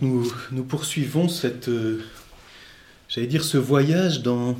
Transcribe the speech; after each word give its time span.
Nous, 0.00 0.64
poursuivons 0.68 1.26
euh, 1.68 1.98
j'allais 3.08 3.26
dire, 3.26 3.44
ce 3.44 3.58
voyage 3.58 4.22
dans, 4.22 4.56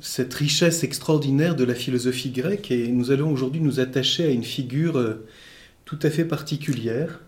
cette 0.00 0.32
richesse 0.34 0.84
extraordinaire 0.84 1.56
de 1.56 1.64
la 1.64 1.74
philosophie 1.74 2.30
grecque 2.30 2.70
et 2.70 2.88
nous 2.88 3.10
allons 3.10 3.32
aujourd'hui 3.32 3.60
nous 3.60 3.80
attacher 3.80 4.24
à 4.24 4.28
une 4.28 4.44
figure 4.44 4.96
euh, 4.96 5.26
tout 5.84 5.98
à 6.02 6.10
fait 6.10 6.24
particulière 6.24 7.20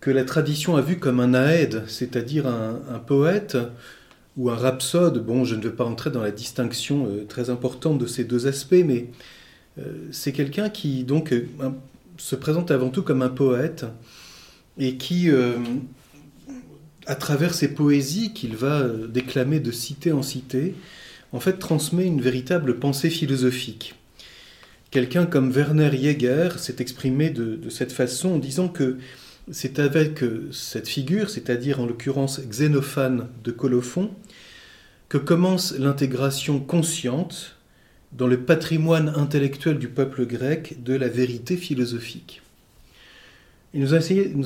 que 0.00 0.10
la 0.10 0.24
tradition 0.24 0.76
a 0.76 0.82
vue 0.82 0.98
comme 0.98 1.20
un 1.20 1.34
aède, 1.34 1.84
c'est-à-dire 1.86 2.46
un, 2.46 2.98
poète 2.98 3.56
ou 4.36 4.50
un 4.50 4.56
rhapsode. 4.56 5.24
Bon, 5.24 5.44
je 5.44 5.54
ne 5.54 5.62
vais 5.62 5.70
pas 5.70 5.84
entrer 5.84 6.10
dans 6.10 6.22
la 6.22 6.30
distinction 6.30 7.06
euh, 7.06 7.24
très 7.24 7.50
importante 7.50 7.98
de 7.98 8.06
ces 8.06 8.24
deux 8.24 8.46
aspects, 8.46 8.84
mais 8.84 9.06
c'est 10.10 10.32
quelqu'un 10.32 10.70
qui 10.70 11.04
donc 11.04 11.34
se 12.16 12.34
présente 12.34 12.70
avant 12.70 12.88
tout 12.88 13.02
comme 13.02 13.20
un 13.20 13.28
poète 13.28 13.84
et 14.78 14.96
qui, 14.96 15.30
euh, 15.30 15.54
à 17.06 17.14
travers 17.14 17.54
ses 17.54 17.68
poésies 17.68 18.32
qu'il 18.32 18.56
va 18.56 18.80
euh, 18.80 19.06
déclamer 19.06 19.60
de 19.60 19.70
cité 19.70 20.12
en 20.12 20.22
cité, 20.22 20.74
en 21.32 21.40
fait 21.40 21.58
transmet 21.58 22.06
une 22.06 22.20
véritable 22.20 22.78
pensée 22.78 23.10
philosophique. 23.10 23.94
Quelqu'un 24.90 25.26
comme 25.26 25.50
Werner 25.50 25.90
Jäger 25.92 26.50
s'est 26.58 26.76
exprimé 26.78 27.30
de, 27.30 27.68
cette 27.68 27.92
façon 27.92 28.34
en 28.34 28.38
disant 28.38 28.68
que 28.68 28.98
c'est 29.50 29.78
avec 29.78 30.22
euh, 30.22 30.48
cette 30.52 30.88
figure, 30.88 31.30
c'est-à-dire 31.30 31.80
en 31.80 31.86
l'occurrence 31.86 32.40
Xénophane 32.40 33.28
de 33.44 33.50
Colophon, 33.50 34.10
que 35.08 35.18
commence 35.18 35.76
l'intégration 35.78 36.58
consciente 36.58 37.56
dans 38.12 38.26
le 38.26 38.40
patrimoine 38.40 39.12
intellectuel 39.14 39.78
du 39.78 39.88
peuple 39.88 40.26
grec 40.26 40.82
de 40.82 40.94
la 40.94 41.08
vérité 41.08 41.56
philosophique. 41.56 42.42
Et 43.76 43.78
nous, 43.78 43.92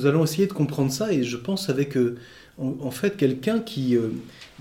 allons 0.05 0.23
essayer 0.25 0.45
de 0.45 0.51
comprendre 0.51 0.91
ça, 0.91 1.13
et 1.13 1.23
je 1.23 1.37
pense 1.37 1.69
avec 1.69 1.95
euh, 1.95 2.17
en, 2.57 2.91
fait 2.91 3.15
quelqu'un 3.15 3.59
qui, 3.59 3.95
euh, 3.95 4.09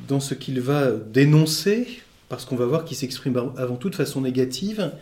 dans 0.07 0.21
ce 0.21 0.35
qu'il 0.35 0.61
va 0.61 0.93
dénoncer, 0.93 1.89
parce 2.29 2.45
qu'on 2.45 2.55
va 2.55 2.67
voir 2.67 2.85
qu'il 2.85 2.97
s'exprime 2.97 3.37
av- 3.37 3.53
avant 3.57 3.75
tout 3.75 3.91
de 3.91 3.97
façon 3.97 4.21
négative, 4.21 4.93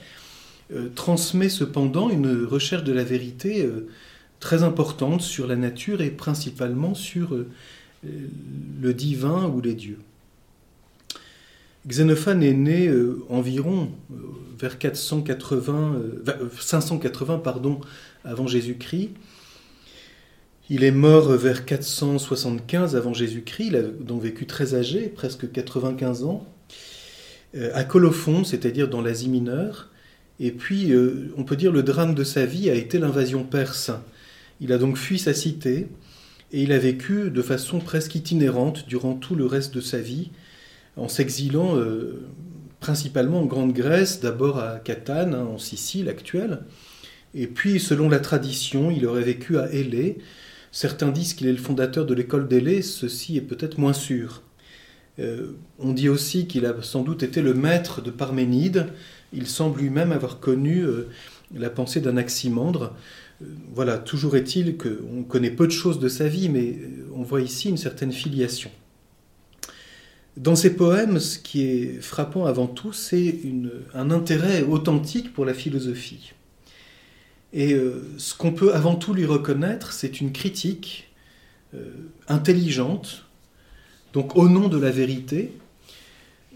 euh, 0.73 0.89
transmet 0.95 1.51
cependant 1.51 2.09
une 2.09 2.45
recherche 2.47 2.83
de 2.83 2.95
la 2.95 3.05
vérité 3.05 3.69
très 4.41 4.63
importante 4.63 5.21
sur 5.21 5.47
la 5.47 5.57
nature 5.57 6.01
et 6.01 6.09
principalement 6.11 6.95
sur 6.95 7.37
le 8.03 8.95
divin 8.95 9.49
ou 9.49 9.61
les 9.61 9.75
dieux. 9.75 9.99
Xénophane 11.87 12.43
est 12.43 12.55
né 12.55 12.91
environ 13.29 13.91
vers 14.59 14.79
480, 14.79 15.95
euh, 15.95 16.23
va- 16.25 16.37
euh, 16.41 16.49
580 16.59 17.39
pardon, 17.39 17.81
avant 18.25 18.47
Jésus-Christ. 18.47 19.11
Il 20.71 20.85
est 20.85 20.91
mort 20.91 21.29
vers 21.29 21.65
475 21.65 22.95
avant 22.95 23.15
Jésus-Christ, 23.15 23.69
il 23.69 23.77
a 23.77 23.83
donc 23.83 24.23
vécu 24.23 24.45
très 24.45 24.75
âgé, 24.75 25.09
presque 25.09 25.51
95 25.51 26.25
ans, 26.25 26.47
euh, 27.57 27.71
à 27.73 27.85
Colophon, 27.85 28.45
c'est-à-dire 28.45 28.89
dans 28.89 29.01
l'Asie 29.01 29.31
mineure. 29.31 29.89
Et 30.41 30.51
puis, 30.51 30.93
euh, 30.93 31.33
on 31.39 31.45
peut 31.45 31.57
dire 31.57 31.73
le 31.73 31.83
drame 31.83 32.15
de 32.15 32.23
sa 32.23 32.45
vie 32.45 32.69
a 32.69 32.75
été 32.75 32.99
l'invasion 32.99 33.45
perse. 33.45 33.91
Il 34.61 34.75
a 34.75 34.79
donc 34.79 34.99
fui 34.99 35.19
sa 35.19 35.33
cité 35.33 35.89
et 36.53 36.63
il 36.63 36.73
a 36.73 36.79
vécu 36.79 37.31
de 37.31 37.43
façon 37.43 37.79
presque 37.79 38.15
itinérante 38.15 38.87
durant 38.87 39.15
tout 39.15 39.37
le 39.37 39.47
reste 39.47 39.75
de 39.75 39.81
sa 39.81 39.99
vie, 39.99 40.33
en 40.99 41.09
s'exilant 41.09 41.79
euh, 41.79 42.27
principalement 42.79 43.41
en 43.41 43.47
Grande 43.47 43.73
Grèce, 43.73 44.21
d'abord 44.21 44.59
à 44.59 44.81
Catane, 44.81 45.33
hein, 45.33 45.49
en 45.51 45.57
Sicile 45.57 46.11
actuelle, 46.11 46.61
et 47.35 47.47
puis 47.47 47.81
selon 47.81 48.11
la 48.11 48.21
tradition, 48.21 48.91
il 48.91 49.07
aurait 49.07 49.23
vécu 49.23 49.57
à 49.57 49.73
Élée. 49.73 50.19
Certains 50.73 51.11
disent 51.11 51.35
qu'il 51.35 51.47
est 51.47 51.53
le 51.53 51.59
fondateur 51.59 52.07
de 52.07 52.15
l'école 52.15 52.49
d'Élée, 52.49 52.83
ceci 52.83 53.37
est 53.37 53.43
peut-être 53.43 53.79
moins 53.79 53.93
sûr. 53.93 54.43
Euh, 55.19 55.53
on 55.79 55.93
dit 55.93 56.09
aussi 56.09 56.47
qu'il 56.47 56.67
a 56.67 56.75
sans 56.83 57.03
doute 57.03 57.23
été 57.23 57.43
le 57.43 57.55
maître 57.55 58.03
de 58.03 58.11
Parménide. 58.11 58.87
Il 59.33 59.47
semble 59.47 59.81
lui-même 59.81 60.13
avoir 60.13 60.41
connu 60.41 60.83
euh, 60.83 61.09
la 61.55 61.71
pensée 61.71 62.01
d'Anaximandre. 62.01 62.95
Euh, 63.43 63.47
voilà, 63.75 63.99
toujours 63.99 64.37
est-il 64.37 64.77
qu'on 64.77 65.25
connaît 65.25 65.51
peu 65.51 65.67
de 65.67 65.73
choses 65.73 65.99
de 65.99 66.09
sa 66.09 66.29
vie, 66.29 66.49
mais 66.49 66.79
on 67.15 67.23
voit 67.23 67.41
ici 67.41 67.69
une 67.69 67.77
certaine 67.77 68.13
filiation. 68.13 68.71
Dans 70.37 70.55
ses 70.55 70.77
poèmes, 70.77 71.19
ce 71.19 71.39
qui 71.39 71.65
est 71.65 72.01
frappant 72.01 72.47
avant 72.47 72.69
tout, 72.69 72.93
c'est 72.93 73.41
un 73.93 74.13
intérêt 74.13 74.63
authentique 74.63 75.33
pour 75.33 75.45
la 75.45 75.53
philosophie. 75.53 76.33
Et 77.53 77.73
euh, 77.73 78.03
ce 78.19 78.35
qu'on 78.35 78.53
peut 78.53 78.75
avant 78.75 78.95
tout 78.95 79.15
lui 79.15 79.25
reconnaître, 79.25 79.93
c'est 79.93 80.21
une 80.21 80.33
critique 80.33 81.09
euh, 81.75 81.91
intelligente, 82.29 83.25
donc 84.13 84.37
au 84.37 84.49
nom 84.49 84.69
de 84.69 84.79
la 84.79 84.91
vérité, 84.91 85.53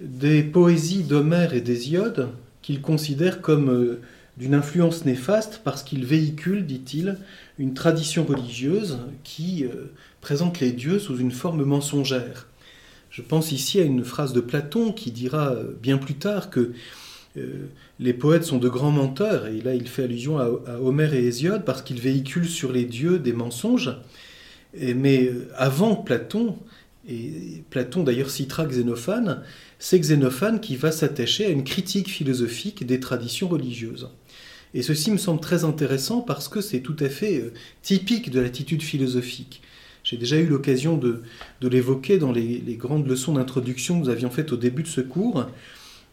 des 0.00 0.42
poésies 0.42 1.04
d'Homère 1.04 1.54
et 1.54 1.60
d'Hésiode 1.60 2.30
qu'il 2.60 2.80
considère 2.80 3.40
comme 3.40 3.70
euh, 3.70 4.00
d'une 4.36 4.54
influence 4.54 5.04
néfaste 5.04 5.60
parce 5.64 5.82
qu'ils 5.82 6.04
véhiculent, 6.04 6.66
dit-il, 6.66 7.18
une 7.58 7.74
tradition 7.74 8.24
religieuse 8.24 8.98
qui 9.24 9.66
présente 10.22 10.58
les 10.58 10.72
dieux 10.72 10.98
sous 10.98 11.18
une 11.18 11.30
forme 11.30 11.64
mensongère. 11.64 12.48
Je 13.10 13.20
pense 13.20 13.52
ici 13.52 13.78
à 13.78 13.82
une 13.82 14.04
phrase 14.04 14.32
de 14.32 14.40
Platon 14.40 14.90
qui 14.92 15.10
dira 15.10 15.54
bien 15.82 15.98
plus 15.98 16.14
tard 16.14 16.48
que 16.48 16.72
euh, 17.38 17.68
les 17.98 18.12
poètes 18.12 18.44
sont 18.44 18.58
de 18.58 18.68
grands 18.68 18.90
menteurs, 18.90 19.46
et 19.46 19.60
là 19.60 19.74
il 19.74 19.88
fait 19.88 20.04
allusion 20.04 20.38
à, 20.38 20.48
Homère 20.80 21.14
et 21.14 21.24
Hésiode 21.24 21.64
parce 21.64 21.82
qu'ils 21.82 22.00
véhiculent 22.00 22.48
sur 22.48 22.72
les 22.72 22.84
dieux 22.84 23.18
des 23.18 23.32
mensonges. 23.32 23.96
Mais 24.78 25.26
euh, 25.26 25.48
avant 25.56 25.96
Platon, 25.96 26.56
et 27.08 27.62
Platon 27.70 28.02
d'ailleurs 28.02 28.30
citera 28.30 28.66
Xénophane, 28.66 29.42
c'est 29.78 29.98
Xénophane 29.98 30.60
qui 30.60 30.76
va 30.76 30.92
s'attacher 30.92 31.46
à 31.46 31.48
une 31.48 31.64
critique 31.64 32.08
philosophique 32.08 32.86
des 32.86 33.00
traditions 33.00 33.48
religieuses. 33.48 34.08
Et 34.74 34.82
ceci 34.82 35.10
me 35.10 35.18
semble 35.18 35.40
très 35.40 35.64
intéressant 35.64 36.22
parce 36.22 36.48
que 36.48 36.62
c'est 36.62 36.80
tout 36.80 36.96
à 37.00 37.08
fait 37.08 37.40
euh, 37.40 37.52
typique 37.82 38.30
de 38.30 38.40
l'attitude 38.40 38.82
philosophique. 38.82 39.62
J'ai 40.04 40.16
déjà 40.16 40.36
eu 40.36 40.46
l'occasion 40.46 40.96
de, 40.96 41.22
l'évoquer 41.60 42.18
dans 42.18 42.32
les 42.32 42.76
grandes 42.76 43.06
leçons 43.06 43.34
d'introduction 43.34 44.00
que 44.00 44.06
nous 44.06 44.10
avions 44.10 44.30
faites 44.30 44.50
au 44.50 44.56
début 44.56 44.82
de 44.82 44.88
ce 44.88 45.00
cours. 45.00 45.46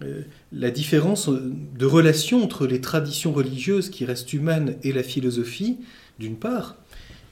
Euh, 0.01 0.21
la 0.53 0.71
différence 0.71 1.27
euh, 1.27 1.53
de 1.77 1.85
relation 1.85 2.41
entre 2.41 2.65
les 2.65 2.79
traditions 2.79 3.33
religieuses 3.33 3.89
qui 3.89 4.05
restent 4.05 4.31
humaines 4.31 4.77
et 4.83 4.93
la 4.93 5.03
philosophie, 5.03 5.77
d'une 6.19 6.37
part, 6.37 6.77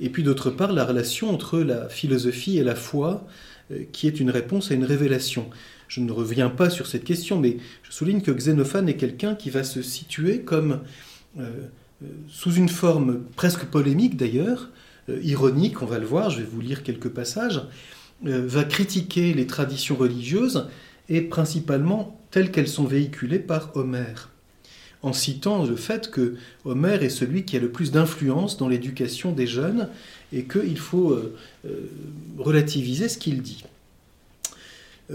et 0.02 0.10
puis 0.10 0.24
d'autre 0.24 0.50
part 0.50 0.74
la 0.74 0.84
relation 0.84 1.30
entre 1.30 1.60
la 1.60 1.88
philosophie 1.88 2.58
et 2.58 2.64
la 2.64 2.76
foi, 2.76 3.26
euh, 3.72 3.84
qui 3.94 4.08
est 4.08 4.20
une 4.20 4.30
réponse 4.30 4.72
à 4.72 4.74
une 4.74 4.84
révélation. 4.84 5.50
Je 5.88 6.02
ne 6.02 6.12
reviens 6.12 6.50
pas 6.50 6.70
sur 6.70 6.88
cette 6.88 7.06
question, 7.06 7.40
mais 7.40 7.58
je 7.84 7.92
souligne 7.92 8.22
que 8.22 8.32
Xénophane 8.32 8.90
est 8.90 8.98
quelqu'un 8.98 9.36
qui 9.36 9.50
va 9.50 9.64
se 9.64 9.82
situer 9.82 10.42
comme, 10.42 10.82
sous 12.28 12.52
une 12.52 12.68
forme 12.68 13.22
presque 13.38 13.64
polémique 13.64 14.18
d'ailleurs, 14.18 14.70
ironique, 15.22 15.82
on 15.82 15.86
va 15.86 15.98
le 15.98 16.06
voir, 16.06 16.30
je 16.30 16.40
vais 16.40 16.46
vous 16.46 16.60
lire 16.60 16.84
quelques 16.84 17.08
passages, 17.08 17.62
va 18.22 18.66
critiquer 18.66 19.34
les 19.34 19.48
traditions 19.48 19.96
religieuses 19.96 20.68
et 21.08 21.22
principalement 21.22 22.17
telles 22.32 22.52
qu'elles 22.52 22.68
sont 22.68 22.86
véhiculées 22.86 23.40
par 23.40 23.76
Homère, 23.76 24.30
en 25.02 25.14
citant 25.14 25.66
le 25.66 25.76
fait 25.76 26.12
que 26.12 26.36
Homère 26.66 27.04
est 27.04 27.10
celui 27.10 27.46
qui 27.46 27.56
a 27.56 27.60
le 27.60 27.72
plus 27.72 27.92
d'influence 27.92 28.58
dans 28.58 28.68
l'éducation 28.68 29.32
des 29.32 29.48
jeunes 29.48 29.90
et 30.34 30.44
qu'il 30.44 30.78
faut 30.78 31.12
euh, 31.12 31.36
euh, 31.66 31.90
relativiser 32.38 33.10
ce 33.10 33.18
qu'il 33.18 33.42
dit. 33.42 33.64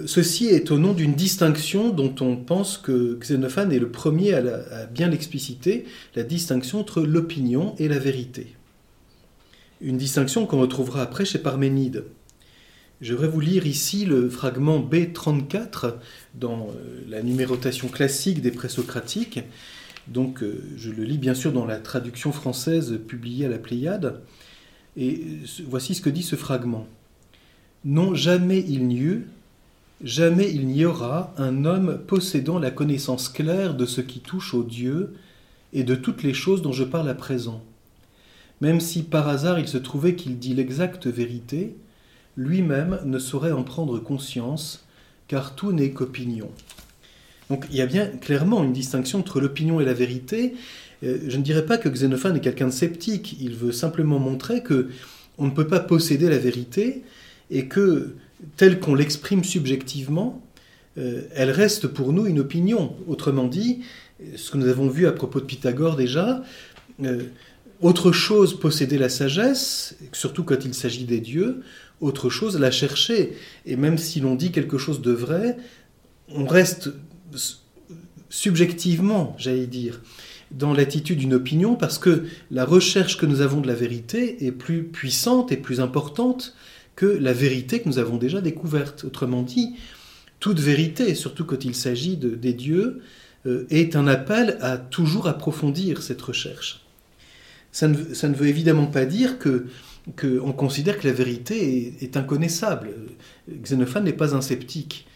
Ceci 0.06 0.47
est 0.47 0.70
au 0.70 0.79
nom 0.79 0.94
d'une 0.94 1.12
distinction 1.12 1.91
dont 1.91 2.14
on 2.20 2.37
pense 2.37 2.79
que 2.79 3.19
Xénophane 3.20 3.73
est 3.73 3.79
le 3.79 3.91
premier 3.91 4.32
à, 4.32 4.38
à 4.38 4.87
bien 4.87 5.09
l'expliciter, 5.09 5.85
la 6.14 6.23
distinction 6.23 6.81
entre 6.81 7.03
l'opinion 7.03 7.75
et 7.79 7.88
la 7.88 7.99
vérité. 7.99 8.55
Une 9.82 9.99
distinction 9.99 10.47
qu'on 10.47 10.61
retrouvera 10.61 11.03
après 11.03 11.26
chez 11.26 11.38
Parménide. 11.38 12.05
Je 13.02 13.14
vais 13.14 13.26
vous 13.26 13.40
lire 13.40 13.66
ici 13.66 14.04
le 14.04 14.31
fragment 14.31 14.78
B34 14.78 15.94
dans 16.37 16.69
euh, 16.69 17.02
la 17.08 17.20
numérotation 17.20 17.88
classique 17.88 18.40
des 18.40 18.52
présocratiques, 18.52 19.40
Donc 20.06 20.44
je 20.76 20.90
le 20.90 21.02
lis 21.02 21.19
bien 21.19 21.34
sûr 21.34 21.52
dans 21.52 21.66
la 21.66 21.78
traduction 21.81 22.31
française 22.31 23.00
publiée 23.08 23.46
à 23.46 23.49
la 23.49 23.58
Pléiade. 23.58 24.20
Et 24.96 25.20
voici 25.66 25.96
ce 25.96 26.00
que 26.00 26.10
dit 26.10 26.22
ce 26.22 26.37
fragment. 26.37 26.87
Non, 27.84 28.14
jamais 28.14 28.64
il 28.69 28.87
n'y 28.87 29.00
eut, 29.00 29.26
jamais 30.04 30.52
il 30.52 30.69
n'y 30.69 30.84
aura 30.84 31.34
un 31.38 31.64
homme 31.64 31.99
possédant 32.06 32.60
la 32.60 32.70
connaissance 32.70 33.28
claire 33.28 33.75
de 33.75 33.84
ce 33.84 34.00
qui 34.00 34.20
touche 34.20 34.54
au 34.54 34.62
Dieu 34.62 35.14
et 35.72 35.82
de 35.82 35.96
toutes 35.96 36.22
les 36.22 36.34
choses 36.34 36.62
dont 36.62 36.70
je 36.70 36.84
parle 36.84 37.08
à 37.08 37.14
présent. 37.14 37.64
Même 38.60 38.78
si 38.78 39.02
par 39.02 39.26
hasard 39.26 39.58
il 39.58 39.66
se 39.66 39.78
trouvait 39.78 40.14
qu'il 40.14 40.38
dit 40.38 40.54
l'exacte 40.54 41.08
vérité, 41.08 41.75
lui-même 42.37 43.00
ne 43.05 43.19
saurait 43.19 43.52
en 43.52 43.62
prendre 43.62 43.99
conscience, 43.99 44.84
car 45.29 45.55
tout 45.55 45.73
n'est 45.73 45.90
qu'opinion. 45.90 46.50
Donc 47.50 47.67
il 47.70 47.76
y 47.76 47.81
a 47.81 47.87
bien 47.87 48.06
clairement 48.06 48.64
une 48.64 48.73
distinction 48.73 49.19
entre 49.19 49.40
l'opinion 49.40 49.81
et 49.81 49.84
la 49.84 49.93
vérité. 49.93 50.55
Euh, 51.02 51.19
je 51.29 51.37
ne 51.37 51.43
dirais 51.43 51.67
pas 51.67 51.79
que 51.79 51.88
Xénophane 51.88 52.37
est 52.37 52.40
quelqu'un 52.40 52.69
de 52.69 52.73
sceptique, 52.73 53.37
il 53.40 53.55
veut 53.55 53.73
simplement 53.73 54.19
montrer 54.19 54.62
que 54.62 54.88
on 55.38 55.46
ne 55.46 55.50
peut 55.50 55.67
pas 55.67 55.81
posséder 55.81 56.29
la 56.29 56.38
vérité 56.38 57.02
et 57.50 57.67
que, 57.67 58.14
telle 58.56 58.81
qu'on 58.81 58.94
l'exprime 58.94 59.44
subjectivement, 59.44 60.43
euh, 60.99 61.23
elle 61.35 61.50
reste 61.50 61.87
pour 61.88 62.12
nous 62.12 62.26
une 62.26 62.38
opinion. 62.38 62.94
Autrement 63.06 63.46
dit, 63.46 63.81
ce 64.37 64.50
que 64.50 64.58
nous 64.58 64.69
avons 64.69 64.88
vu 64.88 65.06
à 65.06 65.12
propos 65.12 65.40
de 65.40 65.46
Pythagore 65.46 65.96
déjà, 65.96 66.43
euh, 67.02 67.23
autre 67.81 68.12
chose 68.12 68.58
posséder 68.58 68.99
la 68.99 69.08
sagesse, 69.08 69.96
surtout 70.12 70.44
quand 70.44 70.64
il 70.64 70.75
s'agit 70.75 71.05
des 71.05 71.20
dieux, 71.20 71.62
autre 72.02 72.28
chose 72.28 72.58
la 72.58 72.70
chercher. 72.70 73.32
Et 73.64 73.76
même 73.76 73.96
si 73.96 74.20
l'on 74.20 74.34
dit 74.34 74.52
quelque 74.52 74.76
chose 74.76 75.00
de 75.00 75.12
vrai, 75.12 75.56
on 76.28 76.46
reste 76.46 76.90
subjectivement, 78.28 79.34
j'allais 79.38 79.66
dire, 79.66 80.00
dans 80.50 80.75
l'attitude 80.75 81.19
d'une 81.19 81.34
opinion 81.34 81.76
parce 81.76 81.99
que 81.99 82.25
la 82.50 82.64
recherche 82.64 83.16
que 83.16 83.25
nous 83.25 83.40
avons 83.40 83.60
de 83.60 83.69
la 83.69 83.75
vérité 83.75 84.44
est 84.44 84.52
plus 84.52 84.84
puissante 84.84 85.50
et 85.52 85.56
plus 85.56 85.81
importante 85.81 86.54
que 86.94 87.06
la 87.06 87.32
vérité 87.32 87.81
que 87.81 87.88
nous 87.88 87.99
avons 87.99 88.19
déjà 88.19 88.40
découverte. 88.40 89.04
Autrement 89.04 89.43
dit, 89.43 89.76
toute 90.40 90.60
vérité, 90.60 91.14
surtout 91.14 91.44
quand 91.44 91.64
il 91.64 91.75
s'agit 91.75 92.16
de, 92.16 92.31
des 92.31 92.52
dieux, 92.52 93.00
euh, 93.46 93.66
est 93.70 93.96
un 93.96 94.06
appel 94.06 94.58
à 94.60 94.76
toujours 94.76 95.26
approfondir 95.26 96.02
cette 96.02 96.20
recherche. 96.20 96.84
Ça 97.70 97.88
ne, 97.88 98.12
ça 98.12 98.28
ne 98.28 98.34
veut 98.34 98.49
évidemment 98.49 98.87
pas 98.87 99.06
dire 99.06 99.38
que 99.38 99.66
qu'on 100.16 100.52
considère 100.52 100.99
que 100.99 101.06
la 101.06 101.12
vérité 101.12 101.94
est, 102.00 102.16
inconnaissable. 102.16 102.90
Xénophane 103.49 104.04
n'est 104.04 104.12
pas 104.12 104.34
un 104.34 104.40
sceptique. 104.40 105.06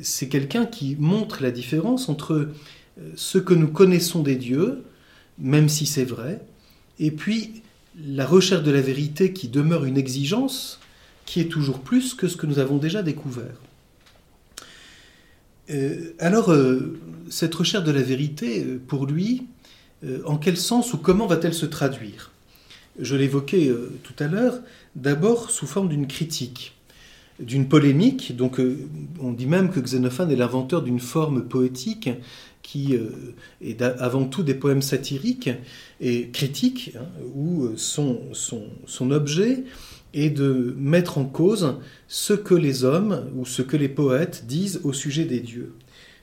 C'est 0.00 0.28
quelqu'un 0.28 0.66
qui 0.66 0.96
montre 0.96 1.42
la 1.42 1.50
différence 1.50 2.08
entre 2.08 2.34
euh, 2.34 2.52
ce 3.16 3.38
que 3.38 3.54
nous 3.54 3.68
connaissons 3.68 4.22
des 4.22 4.36
dieux, 4.36 4.84
même 5.38 5.68
si 5.68 5.86
c'est 5.86 6.04
vrai, 6.04 6.40
et 7.00 7.10
puis 7.10 7.62
la 8.00 8.26
recherche 8.26 8.62
de 8.62 8.70
la 8.70 8.80
vérité 8.80 9.32
qui 9.32 9.48
demeure 9.48 9.84
une 9.84 9.96
exigence 9.96 10.78
qui 11.26 11.40
est 11.40 11.48
toujours 11.48 11.80
plus 11.80 12.14
que 12.14 12.28
ce 12.28 12.36
que 12.36 12.46
nous 12.46 12.58
avons 12.58 12.76
déjà 12.76 13.02
découvert. 13.02 13.60
Euh, 15.70 16.14
alors, 16.18 16.50
euh, 16.50 16.98
cette 17.28 17.54
recherche 17.54 17.84
de 17.84 17.90
la 17.90 18.02
vérité, 18.02 18.64
pour 18.86 19.06
lui, 19.06 19.46
en 20.24 20.36
quel 20.36 20.56
sens 20.56 20.94
ou 20.94 20.98
comment 20.98 21.26
va-t-elle 21.26 21.52
se 21.52 21.66
traduire? 21.66 22.30
Je 22.98 23.16
l'évoquais 23.16 23.70
tout 24.02 24.14
à 24.18 24.26
l'heure, 24.26 24.60
d'abord 24.96 25.50
sous 25.50 25.66
forme 25.66 25.88
d'une 25.88 26.06
critique, 26.06 26.74
d'une 27.38 27.68
polémique. 27.68 28.36
Donc, 28.36 28.60
on 29.20 29.32
dit 29.32 29.46
même 29.46 29.70
que 29.70 29.80
Xénophane 29.80 30.30
est 30.30 30.36
l'inventeur 30.36 30.82
d'une 30.82 31.00
forme 31.00 31.44
poétique 31.44 32.10
qui 32.62 32.98
est 33.62 33.82
avant 33.82 34.24
tout 34.24 34.42
des 34.42 34.54
poèmes 34.54 34.82
satiriques 34.82 35.50
et 36.00 36.28
critiques, 36.28 36.92
hein, 36.98 37.06
où 37.34 37.68
son, 37.76 38.20
son, 38.32 39.10
objet 39.10 39.64
et 40.14 40.30
de 40.30 40.74
mettre 40.76 41.18
en 41.18 41.24
cause 41.24 41.76
ce 42.08 42.32
que 42.32 42.54
les 42.54 42.84
hommes 42.84 43.30
ou 43.36 43.44
ce 43.44 43.62
que 43.62 43.76
les 43.76 43.88
poètes 43.88 44.46
disent 44.46 44.80
au 44.84 44.92
sujet 44.92 45.24
des 45.24 45.40
dieux. 45.40 45.74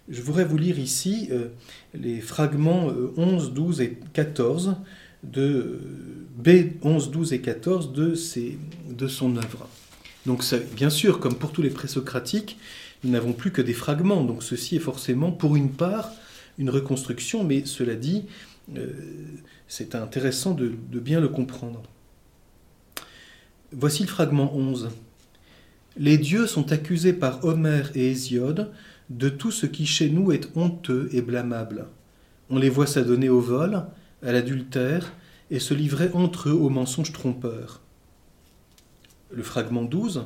Je 0.10 0.22
voudrais 0.22 0.46
vous 0.46 0.58
lire 0.58 0.78
ici 0.78 1.30
euh, 1.32 1.48
les 1.94 2.22
fragments 2.22 2.92
11, 3.18 3.48
euh, 3.48 3.52
12 3.52 3.82
et 3.82 3.98
14 4.14 4.76
de 5.32 5.42
euh, 5.42 5.80
B 6.38 6.74
11, 6.84 7.12
12 7.12 7.34
et 7.34 7.42
14 7.42 7.94
de, 7.94 8.14
de 8.92 9.08
son 9.08 9.38
œuvre. 9.38 9.68
Donc 10.26 10.44
bien 10.76 10.90
sûr, 10.90 11.20
comme 11.20 11.36
pour 11.36 11.52
tous 11.52 11.62
les 11.62 11.70
présocratiques, 11.70 12.58
nous 13.04 13.12
n'avons 13.12 13.34
plus 13.34 13.52
que 13.52 13.62
des 13.62 13.74
fragments, 13.74 14.24
donc 14.24 14.44
ceci 14.44 14.78
est 14.78 14.80
forcément 14.80 15.32
pour 15.32 15.56
une 15.56 15.70
part 15.70 16.12
une 16.58 16.70
reconstruction, 16.70 17.44
mais 17.44 17.66
cela 17.66 17.96
dit, 17.96 18.24
c'est 19.68 19.94
intéressant 19.94 20.54
de 20.54 21.00
bien 21.00 21.20
le 21.20 21.28
comprendre. 21.28 21.84
Voici 23.72 24.04
le 24.04 24.08
fragment 24.08 24.56
11. 24.56 24.90
Les 25.98 26.18
dieux 26.18 26.48
sont 26.48 26.72
accusés 26.72 27.14
par 27.14 27.44
Homère 27.44 27.92
et 27.96 28.10
Hésiode 28.10 28.72
de 29.10 29.28
tout 29.28 29.52
ce 29.52 29.66
qui 29.66 29.86
chez 29.86 30.10
nous 30.10 30.32
est 30.32 30.50
honteux 30.56 31.10
et 31.12 31.22
blâmable. 31.22 31.88
On 32.50 32.58
les 32.58 32.70
voit 32.70 32.88
s'adonner 32.88 33.28
au 33.28 33.40
vol, 33.40 33.84
à 34.26 34.32
l'adultère, 34.32 35.14
et 35.52 35.60
se 35.60 35.74
livrer 35.74 36.10
entre 36.14 36.50
eux 36.50 36.54
aux 36.54 36.70
mensonges 36.70 37.14
trompeurs. 37.14 37.82
Le 39.32 39.44
fragment 39.44 39.84
12. 39.84 40.24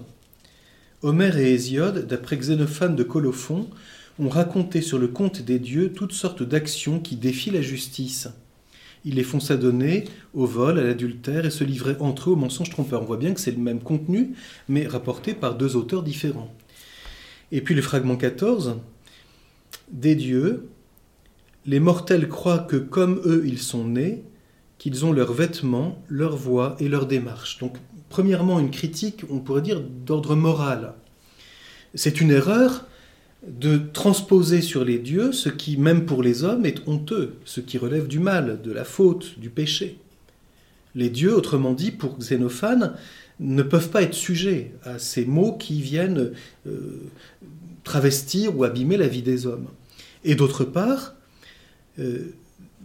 Homère 1.02 1.38
et 1.38 1.54
Hésiode, 1.54 2.08
d'après 2.08 2.38
Xénophane 2.38 2.96
de 2.96 3.04
Colophon, 3.04 3.70
ont 4.18 4.30
raconté 4.30 4.82
sur 4.82 4.98
le 4.98 5.10
compte 5.10 5.42
des 5.42 5.60
dieux 5.60 5.94
toutes 5.94 6.14
sortes 6.14 6.44
d'actions 6.44 7.00
qui 7.00 7.18
défient 7.18 7.52
la 7.52 7.62
justice 7.62 8.30
ils 9.06 9.16
les 9.16 9.24
font 9.24 9.40
s'adonner 9.40 10.06
au 10.34 10.46
vol, 10.46 10.78
à 10.78 10.84
l'adultère 10.84 11.46
et 11.46 11.50
se 11.50 11.64
livrer 11.64 11.96
entre 12.00 12.30
eux 12.30 12.34
aux 12.34 12.38
mensonges 12.38 12.70
trompeurs. 12.70 13.02
On 13.02 13.06
voit 13.06 13.18
bien 13.18 13.34
que 13.34 13.40
c'est 13.40 13.52
le 13.52 13.58
même 13.58 13.80
contenu, 13.80 14.34
mais 14.68 14.88
rapporté 14.88 15.34
par 15.34 15.56
deux 15.56 15.76
auteurs 15.76 16.04
différents. 16.04 16.54
Et 17.52 17.62
puis 17.62 17.76
le 17.76 17.82
fragment 17.82 18.18
14, 18.18 18.78
des 19.92 20.16
dieux, 20.16 20.70
les 21.70 21.80
mortels 21.80 22.28
croient 22.28 22.66
que 22.68 22.78
comme 22.78 23.22
eux 23.26 23.44
ils 23.46 23.60
sont 23.60 23.86
nés, 23.86 24.24
qu'ils 24.80 25.06
ont 25.06 25.14
leurs 25.14 25.34
vêtements, 25.34 26.04
leur 26.08 26.36
voix 26.36 26.76
et 26.80 26.90
leur 26.90 27.06
démarche. 27.06 27.60
Donc 27.60 27.78
premièrement 28.10 28.60
une 28.60 28.72
critique, 28.72 29.22
on 29.30 29.38
pourrait 29.38 29.62
dire, 29.62 29.80
d'ordre 29.80 30.36
moral. 30.36 30.96
C'est 31.94 32.22
une 32.22 32.32
erreur 32.32 32.88
de 33.48 33.80
transposer 33.94 34.62
sur 34.62 34.84
les 34.84 34.98
dieux 34.98 35.32
ce 35.32 35.50
qui, 35.50 35.78
même 35.78 36.08
pour 36.08 36.24
les 36.24 36.44
hommes, 36.44 36.66
est 36.66 36.88
honteux, 36.88 37.36
ce 37.46 37.62
qui 37.62 37.78
relève 37.78 38.08
du 38.08 38.18
mal, 38.18 38.64
de 38.64 38.72
la 38.72 38.84
faute, 38.84 39.38
du 39.40 39.52
péché. 39.52 40.00
Les 40.96 41.12
dieux, 41.12 41.36
autrement 41.36 41.74
dit, 41.74 41.92
pour 41.92 42.18
Xénophane, 42.18 42.96
ne 43.40 43.62
peuvent 43.62 43.90
pas 43.90 44.02
être 44.02 44.16
sujets 44.16 44.74
à 44.84 44.98
ces 44.98 45.24
mots 45.24 45.54
qui 45.54 45.82
viennent 45.84 46.32
euh, 46.66 47.04
travestir 47.84 48.58
ou 48.58 48.64
abîmer 48.64 48.98
la 48.98 49.08
vie 49.08 49.22
des 49.22 49.46
hommes. 49.46 49.68
Et 50.24 50.34
d'autre 50.34 50.66
part, 50.66 51.14
euh, 52.00 52.34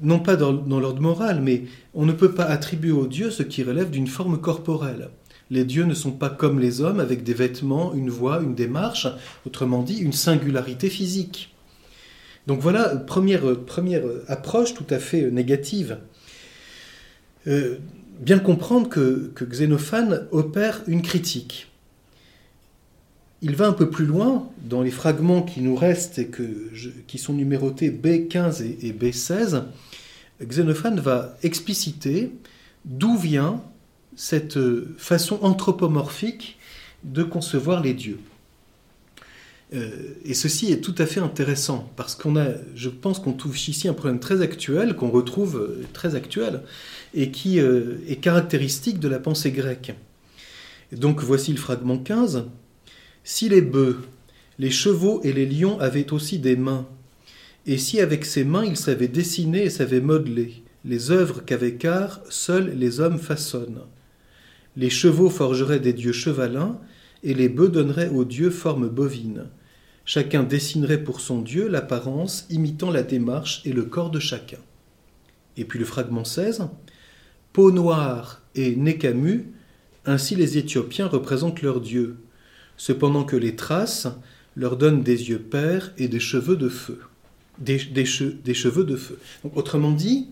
non 0.03 0.19
pas 0.19 0.37
dans, 0.37 0.53
l'ordre 0.53 1.01
moral, 1.01 1.41
mais 1.41 1.65
on 1.95 2.05
ne 2.05 2.13
peut 2.13 2.33
pas 2.33 2.45
attribuer 2.45 2.91
aux 2.91 3.07
dieux 3.07 3.31
ce 3.31 3.43
qui 3.43 3.63
relève 3.63 3.91
d'une 3.91 4.07
forme 4.07 4.41
corporelle. 4.41 5.11
Les 5.51 5.65
dieux 5.65 5.85
ne 5.85 5.95
sont 5.95 6.13
pas 6.13 6.31
comme 6.31 6.59
les 6.59 6.81
hommes 6.81 7.01
avec 7.01 7.23
des 7.23 7.35
vêtements, 7.35 7.95
une 7.95 8.11
voix, 8.11 8.41
une 8.43 8.55
démarche, 8.55 9.07
autrement 9.47 9.83
dit 9.83 9.99
une 9.99 10.13
singularité 10.13 10.89
physique. 10.89 11.55
Donc 12.47 12.61
voilà, 12.61 12.97
première, 12.97 13.57
première 13.65 14.03
approche 14.27 14.75
tout 14.75 14.87
à 14.91 14.99
fait 14.99 15.31
négative. 15.31 15.99
Euh, 17.47 17.77
bien 18.21 18.39
comprendre 18.39 18.89
que, 18.89 19.33
Xénophane 19.43 20.27
opère 20.31 20.83
une 20.87 21.03
critique. 21.03 21.69
Il 23.47 23.57
va 23.57 23.69
un 23.69 23.75
peu 23.75 23.91
plus 23.91 24.07
loin 24.07 24.49
dans 24.63 24.81
les 24.81 24.91
fragments 24.91 25.43
qui 25.43 25.61
nous 25.61 25.77
restent 25.77 26.19
et 26.19 26.31
qui 27.07 27.19
sont 27.19 27.35
numérotés 27.35 27.91
B15 27.91 28.63
et, 28.63 28.89
et 28.89 28.93
B16. 28.93 29.65
Xénophane 30.43 30.99
va 30.99 31.37
expliciter 31.43 32.33
d'où 32.87 33.19
vient 33.19 33.63
cette 34.17 34.59
façon 34.97 35.39
anthropomorphique 35.43 36.59
de 37.05 37.23
concevoir 37.23 37.83
les 37.83 37.93
dieux. 37.93 38.19
Euh, 39.75 39.91
et 40.25 40.33
ceci 40.33 40.73
est 40.73 40.81
tout 40.81 40.95
à 40.97 41.05
fait 41.05 41.21
intéressant 41.21 41.91
parce 41.97 42.15
qu'on 42.15 42.37
a, 42.37 42.47
je 42.75 42.89
pense 42.89 43.19
qu'on 43.19 43.35
touche 43.35 43.69
ici 43.69 43.89
un 43.89 43.95
problème 43.95 44.21
très 44.21 44.41
actuel, 44.41 44.97
qu'on 44.97 45.11
retrouve 45.11 45.59
euh, 45.59 45.85
très 45.93 46.15
actuel, 46.15 46.63
et 47.13 47.31
qui 47.31 47.61
euh, 47.61 47.97
est 48.09 48.17
caractéristique 48.17 49.01
de 49.01 49.09
la 49.09 49.19
pensée 49.19 49.51
grecque. 49.51 49.93
donc 50.93 51.23
voici 51.23 51.53
le 51.53 51.59
fragment 51.59 51.99
15. 51.99 52.47
Si 53.25 53.49
les 53.49 53.63
bœufs, 53.63 54.01
les 54.59 54.71
chevaux 54.71 55.21
et 55.25 55.33
les 55.33 55.47
lions 55.47 55.81
avaient 55.81 56.13
aussi 56.13 56.39
des 56.39 56.57
mains, 56.57 56.87
et 57.67 57.79
si 57.79 57.99
avec 58.01 58.27
ces 58.27 58.45
mains 58.45 58.65
ils 58.65 58.77
savaient 58.77 59.09
dessiner 59.09 59.65
et 59.65 59.71
savaient 59.71 60.03
modeler, 60.03 60.63
les 60.85 61.11
œuvres 61.11 61.43
qu'avec 61.43 61.87
art 61.87 62.21
seuls 62.29 62.77
les 62.77 63.01
hommes 63.01 63.19
façonnent, 63.19 63.81
les 64.77 64.91
chevaux 64.91 65.31
forgeraient 65.31 65.81
des 65.81 65.95
dieux 65.95 66.13
chevalins, 66.13 66.79
et 67.23 67.33
les 67.33 67.49
bœufs 67.49 67.71
donneraient 67.71 68.11
aux 68.11 68.25
dieux 68.27 68.51
forme 68.51 68.89
bovine. 68.89 69.47
Chacun 70.05 70.43
dessinerait 70.43 71.03
pour 71.03 71.21
son 71.21 71.41
dieu 71.41 71.69
l'apparence 71.69 72.47
imitant 72.51 72.91
la 72.91 73.03
démarche 73.03 73.63
et 73.65 73.73
le 73.73 73.85
corps 73.85 74.11
de 74.11 74.21
chacun. 74.21 74.59
Et 75.57 75.65
puis 75.65 75.79
le 75.79 75.87
fragment 75.87 76.25
16, 76.25 76.69
peau 77.55 77.71
noire 77.71 78.43
et 78.55 78.77
nez 78.77 78.99
ainsi 80.05 80.35
les 80.35 80.59
Éthiopiens 80.59 81.07
représentent 81.07 81.63
leur 81.63 81.81
Dieu, 81.81 82.19
cependant 82.77 83.25
que 83.25 83.37
les 83.37 83.57
traces 83.57 84.09
leur 84.57 84.77
donnent 84.77 85.03
des 85.03 85.31
yeux 85.31 85.39
pères 85.39 85.93
et 85.99 86.09
des 86.09 86.21
cheveux 86.21 86.57
de 86.57 86.69
feu. 86.69 87.01
Des, 87.59 87.79
cheveux 87.79 88.85
de 88.85 88.97
feu. 88.97 89.19
autrement 89.55 89.93
dit, 89.93 90.29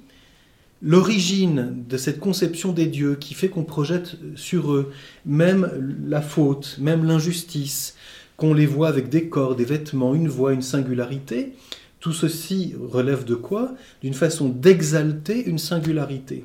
l'origine 0.83 1.85
de 1.89 1.97
cette 1.97 2.19
conception 2.19 2.73
des 2.73 2.87
dieux 2.87 3.15
qui 3.15 3.35
fait 3.35 3.49
qu'on 3.49 3.63
projette 3.63 4.17
sur 4.35 4.73
eux 4.73 4.93
même 5.25 5.99
la 6.05 6.21
faute, 6.21 6.79
même 6.81 7.05
l'injustice, 7.05 7.95
qu'on 8.37 8.55
les 8.55 8.67
voit 8.67 8.89
avec 8.89 9.09
des 9.09 9.29
corps, 9.29 9.55
des 9.55 9.65
vêtements, 9.65 10.15
une 10.15 10.29
voix, 10.29 10.53
une 10.53 10.63
singularité, 10.63 11.53
tout 12.01 12.13
ceci 12.13 12.75
relève 12.81 13.25
de 13.25 13.37
quoi? 13.37 13.75
D'une 14.03 14.15
façon 14.15 14.49
d'exalter 14.49 15.45
une 15.45 15.59
singularité. 15.59 16.45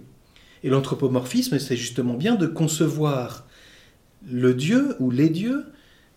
Et 0.63 0.69
l'anthropomorphisme, 0.69 1.57
c'est 1.57 1.75
justement 1.75 2.13
bien 2.13 2.35
de 2.35 2.45
concevoir 2.45 3.47
le 4.29 4.53
Dieu 4.53 4.95
ou 4.99 5.09
les 5.09 5.29
dieux 5.29 5.65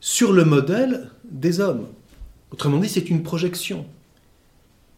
sur 0.01 0.33
le 0.33 0.45
modèle 0.45 1.11
des 1.31 1.61
hommes. 1.61 1.87
Autrement 2.51 2.79
dit, 2.79 2.89
c'est 2.89 3.11
une 3.11 3.23
projection. 3.23 3.87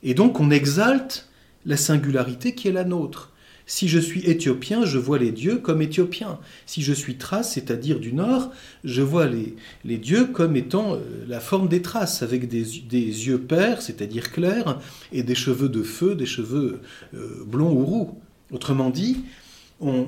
Et 0.03 0.15
donc 0.15 0.41
on 0.41 0.51
exalte 0.51 1.29
la 1.65 1.77
singularité 1.77 2.55
qui 2.55 2.69
est 2.69 2.73
la 2.73 2.85
nôtre. 2.85 3.33
Si 3.67 3.89
je 3.89 4.01
suis 4.01 4.29
éthiopien, 4.29 4.85
je 4.85 4.99
vois 4.99 5.19
les 5.19 5.31
dieux 5.31 5.59
comme 5.59 5.83
éthiopiens. 5.83 6.41
Si 6.67 6.83
je 6.83 6.93
suis 6.93 7.17
thrace, 7.17 7.53
c'est-à-dire 7.53 8.01
du 8.01 8.13
nord, 8.13 8.51
je 8.83 9.03
vois 9.03 9.27
les, 9.27 9.55
les 9.85 9.99
dieux 9.99 10.27
comme 10.27 10.57
étant 10.57 10.95
euh, 10.95 10.99
la 11.29 11.39
forme 11.39 11.69
des 11.69 11.81
traces, 11.81 12.23
avec 12.23 12.49
des, 12.49 12.65
des 12.89 13.27
yeux 13.29 13.41
pairs, 13.41 13.81
c'est-à-dire 13.81 14.33
clairs, 14.33 14.81
et 15.13 15.23
des 15.23 15.37
cheveux 15.37 15.69
de 15.69 15.83
feu, 15.83 16.17
des 16.17 16.27
cheveux 16.27 16.81
euh, 17.15 17.45
blonds 17.47 17.73
ou 17.73 17.85
roux. 17.85 18.19
Autrement 18.51 18.91
dit, 18.91 19.21
euh, 19.83 20.05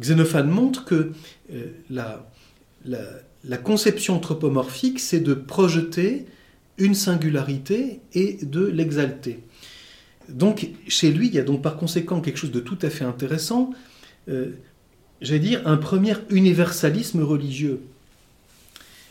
Xénophane 0.00 0.48
montre 0.48 0.84
que 0.84 1.12
la, 1.90 2.26
la, 2.88 3.56
conception 3.56 4.16
anthropomorphique, 4.16 5.00
c'est 5.00 5.20
de 5.20 5.34
projeter 5.34 6.26
une 6.78 6.94
singularité 6.94 8.00
et 8.14 8.38
de 8.42 8.64
l'exalter. 8.66 9.40
Donc 10.28 10.68
chez 10.86 11.10
lui, 11.10 11.28
il 11.28 11.34
y 11.34 11.38
a 11.38 11.42
donc 11.42 11.62
par 11.62 11.76
conséquent 11.76 12.20
quelque 12.20 12.36
chose 12.36 12.52
de 12.52 12.60
tout 12.60 12.78
à 12.82 12.90
fait 12.90 13.04
intéressant, 13.04 13.70
euh, 14.28 14.52
j'allais 15.20 15.40
dire 15.40 15.62
un 15.66 15.76
premier 15.76 16.14
universalisme 16.30 17.22
religieux, 17.22 17.80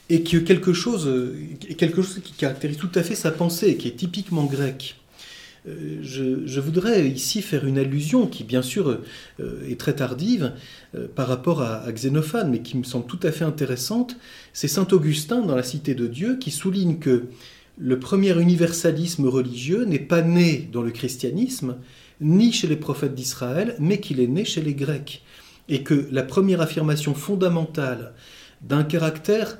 et 0.10 0.24
que 0.24 0.38
quelque 0.38 0.74
chose, 0.74 1.08
euh, 1.08 1.36
quelque 1.78 2.02
chose 2.02 2.22
qui 2.24 2.34
caractérise 2.34 2.78
tout 2.78 2.92
à 2.96 3.04
fait 3.04 3.16
sa 3.16 3.32
pensée, 3.32 3.76
qui 3.78 3.88
est 3.88 3.98
typiquement 3.98 4.46
grec. 4.46 4.96
Euh, 5.68 6.00
je, 6.02 6.60
voudrais 6.60 7.08
ici 7.08 7.42
faire 7.42 7.66
une 7.66 7.78
allusion 7.78 8.28
qui, 8.28 8.44
bien 8.44 8.62
sûr, 8.62 9.02
est 9.68 9.80
très 9.80 9.96
tardive 9.96 10.54
par 11.16 11.28
rapport 11.28 11.62
à, 11.62 11.92
Xénophane, 11.92 12.50
mais 12.50 12.62
qui 12.62 12.78
me 12.78 12.84
semble 12.84 13.06
tout 13.06 13.20
à 13.24 13.32
fait 13.32 13.46
intéressante. 13.46 14.18
C'est 14.54 14.68
saint 14.68 14.88
Augustin 14.92 15.42
dans 15.42 15.56
la 15.56 15.64
Cité 15.64 15.94
de 15.94 16.08
Dieu 16.08 16.38
qui 16.38 16.52
souligne 16.52 16.98
que 16.98 17.26
le 17.78 18.00
premier 18.00 18.40
universalisme 18.42 19.28
religieux 19.28 19.86
n'est 19.86 20.00
pas 20.00 20.22
né 20.22 20.68
dans 20.72 20.82
le 20.82 20.92
christianisme, 20.92 21.76
ni 22.22 22.52
chez 22.52 22.68
les 22.68 22.76
prophètes 22.76 23.14
d'Israël, 23.14 23.76
mais 23.80 24.00
qu'il 24.00 24.20
est 24.20 24.28
né 24.28 24.46
chez 24.46 24.62
les 24.62 24.74
Grecs. 24.74 25.24
Et 25.70 25.84
que 25.84 26.08
la 26.12 26.24
première 26.24 26.62
affirmation 26.62 27.14
fondamentale 27.14 28.14
d'un 28.62 28.84
caractère 28.84 29.60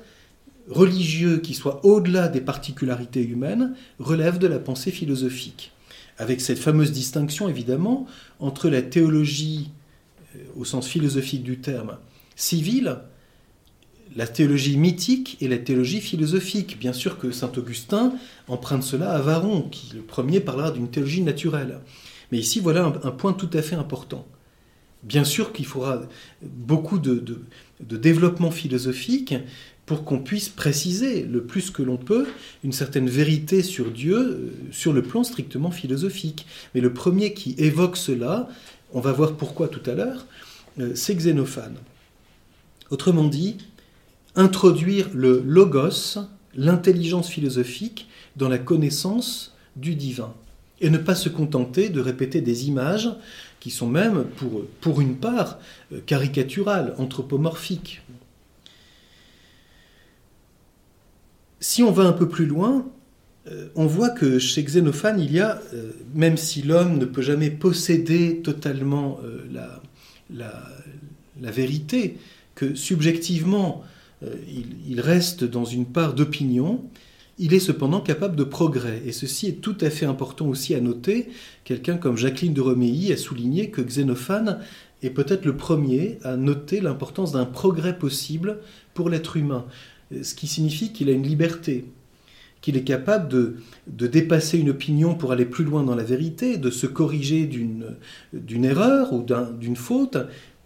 religieux 0.68 1.38
qui 1.38 1.54
soit 1.54 1.84
au-delà 1.84 2.28
des 2.28 2.40
particularités 2.40 3.22
humaines 3.22 3.74
relève 3.98 4.38
de 4.38 4.46
la 4.46 4.58
pensée 4.58 4.90
philosophique. 4.90 5.72
Avec 6.18 6.40
cette 6.40 6.58
fameuse 6.58 6.92
distinction, 6.92 7.48
évidemment, 7.48 8.06
entre 8.40 8.68
la 8.68 8.82
théologie, 8.82 9.70
euh, 10.36 10.40
au 10.56 10.64
sens 10.64 10.86
philosophique 10.86 11.42
du 11.42 11.58
terme, 11.58 11.96
civile, 12.36 12.98
la 14.16 14.26
théologie 14.26 14.76
mythique 14.76 15.36
et 15.40 15.48
la 15.48 15.58
théologie 15.58 16.00
philosophique. 16.00 16.78
Bien 16.78 16.92
sûr 16.92 17.18
que 17.18 17.30
saint 17.30 17.52
Augustin 17.56 18.12
emprunte 18.48 18.82
cela 18.82 19.12
à 19.12 19.20
Varron, 19.20 19.62
qui 19.62 19.94
le 19.94 20.02
premier 20.02 20.40
parlera 20.40 20.70
d'une 20.70 20.90
théologie 20.90 21.22
naturelle. 21.22 21.80
Mais 22.32 22.38
ici, 22.38 22.60
voilà 22.60 22.84
un, 23.04 23.10
point 23.10 23.32
tout 23.32 23.50
à 23.52 23.62
fait 23.62 23.76
important. 23.76 24.26
Bien 25.02 25.24
sûr 25.24 25.52
qu'il 25.52 25.66
faudra 25.66 26.02
beaucoup 26.42 26.98
de, 26.98 27.22
développement 27.80 28.50
philosophique 28.50 29.34
pour 29.88 30.04
qu'on 30.04 30.18
puisse 30.18 30.50
préciser 30.50 31.22
le 31.22 31.42
plus 31.42 31.70
que 31.70 31.82
l'on 31.82 31.96
peut 31.96 32.28
une 32.62 32.72
certaine 32.72 33.08
vérité 33.08 33.62
sur 33.62 33.90
Dieu 33.90 34.18
euh, 34.18 34.52
sur 34.70 34.92
le 34.92 35.02
plan 35.02 35.24
strictement 35.24 35.70
philosophique. 35.70 36.46
Mais 36.74 36.82
le 36.82 36.92
premier 36.92 37.32
qui 37.32 37.54
évoque 37.56 37.96
cela, 37.96 38.50
on 38.92 39.00
va 39.00 39.12
voir 39.12 39.32
pourquoi 39.32 39.66
tout 39.66 39.90
à 39.90 39.94
l'heure, 39.94 40.26
euh, 40.78 40.92
c'est 40.94 41.14
Xénophane. 41.14 41.78
Autrement 42.90 43.24
dit, 43.24 43.56
introduire 44.36 45.08
le 45.14 45.42
logos, 45.42 46.18
l'intelligence 46.54 47.30
philosophique, 47.30 48.08
dans 48.36 48.50
la 48.50 48.58
connaissance 48.58 49.56
du 49.74 49.94
divin. 49.94 50.34
Et 50.82 50.90
ne 50.90 50.98
pas 50.98 51.14
se 51.14 51.30
contenter 51.30 51.88
de 51.88 52.00
répéter 52.00 52.42
des 52.42 52.68
images 52.68 53.08
qui 53.58 53.70
sont 53.70 53.88
même, 53.88 54.24
pour, 54.36 54.64
pour 54.82 55.00
une 55.00 55.16
part, 55.16 55.58
euh, 55.94 56.00
caricaturales, 56.04 56.94
anthropomorphiques. 56.98 58.02
Si 61.60 61.82
on 61.82 61.90
va 61.90 62.04
un 62.04 62.12
peu 62.12 62.28
plus 62.28 62.46
loin, 62.46 62.86
euh, 63.50 63.68
on 63.74 63.86
voit 63.86 64.10
que 64.10 64.38
chez 64.38 64.62
Xénophane, 64.62 65.18
il 65.20 65.32
y 65.32 65.40
a, 65.40 65.60
euh, 65.74 65.92
même 66.14 66.36
si 66.36 66.62
l'homme 66.62 66.98
ne 66.98 67.04
peut 67.04 67.22
jamais 67.22 67.50
posséder 67.50 68.40
totalement 68.42 69.20
la, 69.50 69.82
la, 70.30 71.50
vérité, 71.50 72.18
que 72.54 72.74
subjectivement, 72.74 73.82
euh, 74.22 74.34
il, 74.86 75.00
reste 75.00 75.44
dans 75.44 75.64
une 75.64 75.86
part 75.86 76.14
d'opinion, 76.14 76.84
il 77.38 77.54
est 77.54 77.60
cependant 77.60 78.00
capable 78.00 78.34
de 78.34 78.44
progrès. 78.44 79.00
Et 79.06 79.12
ceci 79.12 79.46
est 79.46 79.60
tout 79.60 79.76
à 79.80 79.90
fait 79.90 80.06
important 80.06 80.46
aussi 80.46 80.74
à 80.74 80.80
noter. 80.80 81.28
Quelqu'un 81.64 81.96
comme 81.96 82.16
Jacqueline 82.16 82.52
de 82.52 82.60
Roméi 82.60 83.12
a 83.12 83.16
souligné 83.16 83.70
que 83.70 83.80
Xénophane 83.80 84.58
est 85.02 85.10
peut-être 85.10 85.44
le 85.44 85.56
premier 85.56 86.18
à 86.24 86.36
noter 86.36 86.80
l'importance 86.80 87.30
d'un 87.30 87.44
progrès 87.44 87.96
possible 87.96 88.58
pour 88.94 89.08
l'être 89.08 89.36
humain, 89.36 89.64
ce 90.22 90.34
qui 90.34 90.46
signifie 90.46 90.92
qu'il 90.92 91.08
a 91.08 91.12
une 91.12 91.26
liberté, 91.26 91.84
qu'il 92.60 92.76
est 92.76 92.84
capable 92.84 93.28
de, 93.28 93.56
de, 93.86 94.06
dépasser 94.06 94.58
une 94.58 94.70
opinion 94.70 95.14
pour 95.14 95.32
aller 95.32 95.44
plus 95.44 95.64
loin 95.64 95.82
dans 95.84 95.94
la 95.94 96.04
vérité, 96.04 96.56
de 96.56 96.70
se 96.70 96.86
corriger 96.86 97.46
d'une 97.46 98.64
erreur 98.64 99.12
ou 99.12 99.24
d'une 99.58 99.76
faute, 99.76 100.18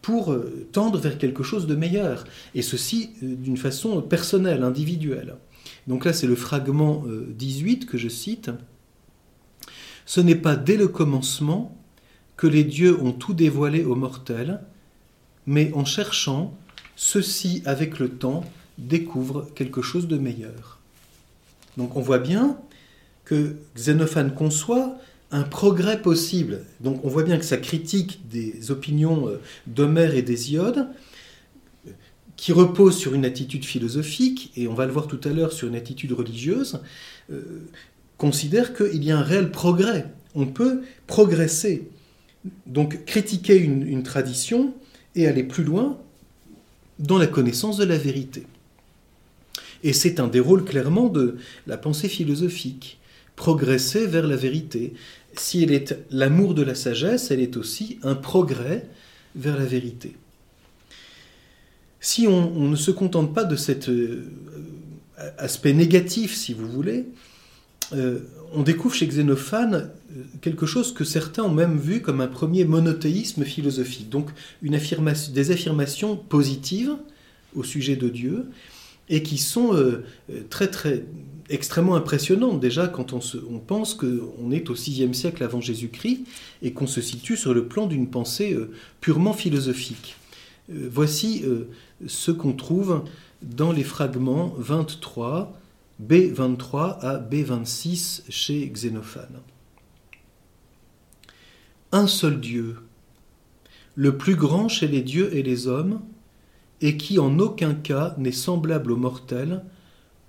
pour 0.02 0.32
euh, 0.32 0.66
tendre 0.72 0.99
vers 0.99 1.16
quelque 1.16 1.44
chose 1.44 1.66
de 1.66 1.76
meilleur, 1.76 2.25
et 2.54 2.62
ceci 2.62 3.11
euh, 3.22 3.37
d'une 3.37 3.56
façon 3.56 4.02
personnelle, 4.02 4.64
individuelle. 4.64 5.37
Donc 5.87 6.04
là, 6.04 6.12
c'est 6.12 6.26
le 6.26 6.34
fragment 6.34 7.04
18 7.28 7.84
euh, 7.84 7.87
que 7.87 7.99
je 7.99 8.08
cite. 8.08 8.50
Ce 10.04 10.20
n'est 10.20 10.34
pas 10.34 10.56
dès 10.56 10.76
le 10.76 10.88
commencement 10.88 11.78
que 12.37 12.49
les 12.49 12.64
dieux 12.64 13.00
ont 13.00 13.12
tout 13.12 13.34
dévoilé 13.34 13.84
aux 13.84 13.94
mortels, 13.94 14.61
mais 15.46 15.72
en 15.75 15.84
cherchant, 15.84 16.56
ceux-ci, 16.96 17.62
avec 17.64 17.99
le 18.00 18.08
temps, 18.08 18.44
découvrent 18.78 19.48
quelque 19.54 19.82
chose 19.82 20.08
de 20.08 20.18
meilleur. 20.18 20.78
Donc 21.76 21.96
on 21.96 22.00
voit 22.00 22.18
bien 22.18 22.58
que 23.24 23.56
Xénophane 23.76 24.34
conçoit 24.34 24.96
un 25.30 25.42
progrès 25.42 26.00
possible. 26.00 26.64
Donc 26.80 27.04
on 27.04 27.08
voit 27.08 27.22
bien 27.22 27.38
que 27.38 27.44
sa 27.44 27.56
critique 27.56 28.28
des 28.28 28.70
opinions 28.70 29.28
euh, 29.28 29.40
d'Homère 29.66 30.14
et 30.14 30.22
d'Hésiode, 30.22 30.88
qui 32.36 32.52
repose 32.52 32.96
sur 32.96 33.14
une 33.14 33.24
attitude 33.24 33.64
philosophique, 33.64 34.52
et 34.56 34.66
on 34.68 34.74
va 34.74 34.84
le 34.84 34.92
voir 34.92 35.06
tout 35.06 35.20
à 35.24 35.28
l'heure 35.28 35.52
sur 35.52 35.68
une 35.68 35.76
attitude 35.76 36.12
religieuse, 36.12 36.80
euh, 37.30 37.68
considère 38.18 38.74
qu'il 38.74 39.02
y 39.04 39.10
a 39.10 39.18
un 39.18 39.22
réel 39.22 39.50
progrès. 39.50 40.06
On 40.34 40.46
peut 40.46 40.82
progresser. 41.06 41.88
Donc 42.66 43.04
critiquer 43.04 43.56
une 43.56 44.02
tradition 44.02 44.74
et 45.14 45.28
aller 45.28 45.44
plus 45.44 45.62
loin 45.62 45.98
dans 46.98 47.18
la 47.18 47.26
connaissance 47.26 47.76
de 47.76 47.84
la 47.84 47.96
vérité. 47.96 48.46
Et 49.82 49.92
c'est 49.92 50.20
un 50.20 50.28
des 50.28 50.40
rôles 50.40 50.64
clairement 50.64 51.08
de 51.08 51.36
la 51.66 51.76
pensée 51.76 52.08
philosophique 52.08 52.98
progresser 53.36 54.06
vers 54.06 54.26
la 54.26 54.36
vérité, 54.36 54.92
si 55.34 55.62
elle 55.62 55.72
est 55.72 55.96
l'amour 56.10 56.54
de 56.54 56.62
la 56.62 56.74
sagesse, 56.74 57.30
elle 57.30 57.40
est 57.40 57.56
aussi 57.56 57.98
un 58.02 58.14
progrès 58.14 58.86
vers 59.34 59.58
la 59.58 59.64
vérité. 59.64 60.14
Si 62.00 62.26
on, 62.26 62.68
ne 62.68 62.76
se 62.76 62.90
contente 62.90 63.32
pas 63.32 63.44
de 63.44 63.56
cet 63.56 63.88
euh, 63.88 64.24
aspect 65.38 65.72
négatif, 65.72 66.34
si 66.34 66.52
vous 66.52 66.68
voulez, 66.68 67.06
euh, 67.94 68.20
on 68.52 68.62
découvre 68.62 68.94
chez 68.94 69.06
Xénophane 69.06 69.90
euh, 70.16 70.22
quelque 70.40 70.66
chose 70.66 70.92
que 70.92 71.04
certains 71.04 71.44
ont 71.44 71.54
même 71.54 71.78
vu 71.78 72.02
comme 72.02 72.20
un 72.20 72.26
premier 72.26 72.64
monothéisme 72.64 73.44
philosophique, 73.44 74.10
donc 74.10 74.30
des 74.62 75.50
affirmations 75.50 76.16
positives 76.16 76.96
au 77.54 77.62
sujet 77.62 77.96
de 77.96 78.08
Dieu, 78.08 78.46
et 79.12 79.23
qui 79.23 79.38
sont 79.38 79.76
très 80.50 80.69
très 80.69 81.04
extrêmement 81.50 81.95
impressionnante 81.95 82.61
déjà 82.61 82.88
quand 82.88 83.12
on, 83.12 83.21
se, 83.21 83.37
on 83.50 83.59
pense 83.59 83.95
qu'on 83.95 84.50
est 84.50 84.71
au 84.71 84.75
VIe 84.75 85.14
siècle 85.14 85.45
avant 85.45 85.61
Jésus-Christ 85.61 86.25
et 86.62 86.73
qu'on 86.73 86.87
se 86.87 87.00
situe 87.00 87.37
sur 87.37 87.54
le 87.54 87.66
plan 87.66 87.87
d'une 87.87 88.09
pensée 88.09 88.54
euh, 88.54 88.73
purement 89.00 89.35
philosophique. 89.35 90.16
Euh, 90.71 90.88
voici 90.90 91.45
ce 92.07 92.31
qu'on 92.31 92.54
trouve 92.54 93.04
dans 93.42 93.73
les 93.73 93.85
fragments 93.85 94.54
23, 94.59 95.59
B23 96.02 96.99
à 97.00 97.19
B26 97.19 98.23
chez 98.28 98.66
Xénophane. 98.69 99.40
Un 101.92 102.07
seul 102.07 102.40
Dieu, 102.40 102.76
le 103.95 104.16
plus 104.16 104.37
grand 104.37 104.69
chez 104.69 104.88
les 104.88 105.02
dieux 105.02 105.37
et 105.37 105.42
les 105.42 105.69
hommes, 105.69 106.00
et 106.82 106.96
qui 106.96 107.18
en 107.18 107.38
aucun 107.38 107.74
cas 107.74 108.14
n'est 108.18 108.32
semblable 108.32 108.92
aux 108.92 108.96
mortels, 108.96 109.62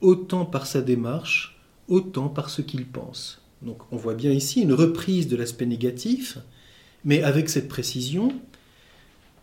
autant 0.02 0.46
par 0.46 0.68
sa 0.68 0.82
démarche, 0.82 1.60
autant 1.88 2.30
par 2.30 2.50
ce 2.50 2.62
qu'il 2.62 2.86
pense. 2.86 3.42
Donc 3.62 3.80
on 3.92 3.98
voit 3.98 4.14
bien 4.14 4.32
ici 4.32 4.62
une 4.62 4.74
reprise 4.74 5.28
de 5.28 5.36
l'aspect 5.36 5.66
négatif, 5.66 6.38
mais 7.04 7.24
avec 7.24 7.50
cette 7.50 7.68
précision, 7.68 8.32